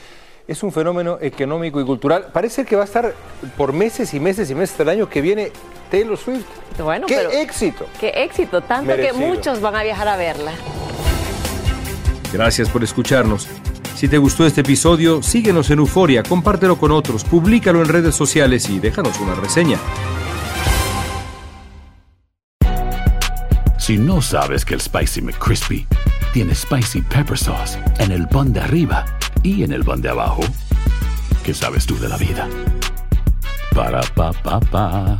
es 0.48 0.64
un 0.64 0.72
fenómeno 0.72 1.18
económico 1.20 1.82
y 1.82 1.86
cultural. 1.86 2.28
Parece 2.32 2.66
que 2.66 2.76
va 2.76 2.84
a 2.84 2.86
estar 2.86 3.14
por 3.58 3.74
meses 3.74 4.14
y 4.14 4.20
meses 4.20 4.50
y 4.50 4.56
meses 4.56 4.78
del 4.78 4.90
año 4.90 5.10
que 5.10 5.22
viene 5.22 5.52
Taylor 5.92 6.18
Swift. 6.18 6.46
Bueno, 6.80 7.08
¡Qué 7.08 7.42
éxito! 7.42 7.86
¡Qué 8.00 8.10
éxito! 8.10 8.62
Tanto 8.62 8.96
que 8.96 9.14
muchos 9.14 9.60
van 9.62 9.76
a 9.76 9.84
viajar 9.84 10.08
a 10.08 10.16
verla. 10.16 10.52
Gracias 12.32 12.70
por 12.70 12.84
escucharnos. 12.84 13.48
Si 13.96 14.08
te 14.08 14.18
gustó 14.20 14.46
este 14.46 14.62
episodio, 14.62 15.24
síguenos 15.24 15.72
en 15.72 15.80
Euforia, 15.80 16.22
compártelo 16.22 16.78
con 16.78 16.92
otros, 16.92 17.24
públicalo 17.24 17.82
en 17.82 17.88
redes 17.88 18.14
sociales 18.14 18.70
y 18.70 18.80
déjanos 18.80 19.20
una 19.20 19.34
reseña. 19.34 19.80
Si 23.80 23.98
no 23.98 24.22
sabes 24.22 24.66
que 24.66 24.76
el 24.76 24.82
Spicy 24.82 25.22
McCrispy 25.22 25.88
tiene 26.34 26.54
Spicy 26.54 27.02
Pepper 27.02 27.38
Sauce 27.38 27.80
en 27.98 28.12
el 28.12 28.28
pan 28.28 28.54
de 28.54 28.60
arriba, 28.60 29.06
y 29.44 29.64
en 29.64 29.72
el 29.72 29.84
pan 29.84 30.02
de 30.02 30.10
abajo, 30.10 30.42
¿qué 31.44 31.54
sabes 31.54 31.86
tú 31.86 31.98
de 32.00 32.10
la 32.10 32.18
vida? 32.18 32.50
Para 33.74 34.02
pa 34.16 34.32
pa 34.34 34.60
pa. 34.60 35.20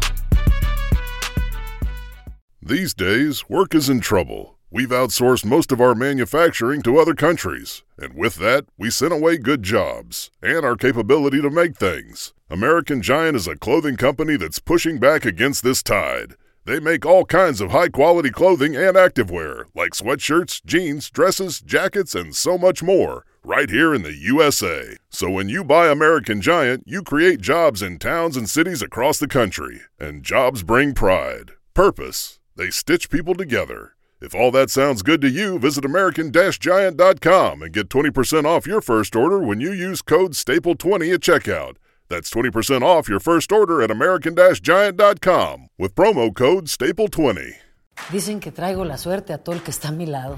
These 2.62 2.94
days, 2.94 3.48
work 3.48 3.74
is 3.74 3.90
in 3.90 4.02
trouble. 4.02 4.56
We've 4.70 4.90
outsourced 4.90 5.46
most 5.46 5.72
of 5.72 5.80
our 5.80 5.96
manufacturing 5.96 6.82
to 6.82 6.98
other 6.98 7.14
countries, 7.14 7.84
and 7.98 8.14
with 8.14 8.36
that, 8.36 8.66
we 8.78 8.90
sent 8.90 9.14
away 9.14 9.38
good 9.38 9.64
jobs 9.64 10.32
and 10.42 10.66
our 10.66 10.76
capability 10.76 11.42
to 11.42 11.50
make 11.50 11.78
things. 11.78 12.34
American 12.50 13.02
Giant 13.02 13.38
is 13.38 13.48
a 13.48 13.56
clothing 13.56 13.96
company 13.96 14.36
that's 14.36 14.60
pushing 14.60 15.00
back 15.00 15.24
against 15.24 15.64
this 15.64 15.82
tide. 15.82 16.36
They 16.66 16.82
make 16.82 17.06
all 17.06 17.24
kinds 17.24 17.62
of 17.62 17.72
high 17.72 17.88
quality 17.88 18.30
clothing 18.30 18.76
and 18.76 18.98
activewear, 18.98 19.68
like 19.74 19.92
sweatshirts, 19.94 20.66
jeans, 20.66 21.10
dresses, 21.10 21.62
jackets, 21.62 22.14
and 22.14 22.36
so 22.36 22.58
much 22.58 22.84
more 22.84 23.24
right 23.48 23.70
here 23.70 23.96
in 23.96 24.04
the 24.04 24.14
USA. 24.14 24.98
So 25.10 25.30
when 25.30 25.48
you 25.48 25.64
buy 25.64 25.88
American 25.88 26.42
Giant, 26.42 26.84
you 26.86 27.02
create 27.02 27.40
jobs 27.40 27.82
in 27.82 27.98
towns 27.98 28.36
and 28.36 28.50
cities 28.50 28.82
across 28.82 29.20
the 29.20 29.28
country. 29.28 29.80
And 29.98 30.22
jobs 30.22 30.64
bring 30.64 30.94
pride, 30.94 31.52
purpose. 31.74 32.40
They 32.58 32.70
stitch 32.70 33.10
people 33.10 33.36
together. 33.36 33.94
If 34.20 34.36
all 34.36 34.52
that 34.52 34.70
sounds 34.70 35.02
good 35.02 35.22
to 35.22 35.30
you, 35.30 35.60
visit 35.60 35.86
American-Giant.com 35.86 37.62
and 37.62 37.72
get 37.72 37.88
20% 37.88 38.46
off 38.46 38.68
your 38.68 38.82
first 38.82 39.16
order 39.16 39.40
when 39.40 39.62
you 39.62 39.72
use 39.72 40.02
code 40.02 40.34
STAPLE20 40.34 41.14
at 41.14 41.22
checkout. 41.22 41.78
That's 42.10 42.30
20% 42.30 42.82
off 42.82 43.08
your 43.08 43.20
first 43.20 43.52
order 43.52 43.82
at 43.82 43.92
American-Giant.com 43.92 45.68
with 45.78 45.96
promo 45.96 46.36
code 46.36 46.66
STAPLE20. 46.66 47.54
Dicen 48.12 48.40
que 48.42 48.52
traigo 48.52 48.86
la 48.86 48.98
suerte 48.98 49.34
a 49.34 49.38
todo 49.38 49.56
el 49.56 49.62
que 49.62 49.72
está 49.72 49.90
a 49.90 49.92
mi 49.92 50.06
lado. 50.06 50.38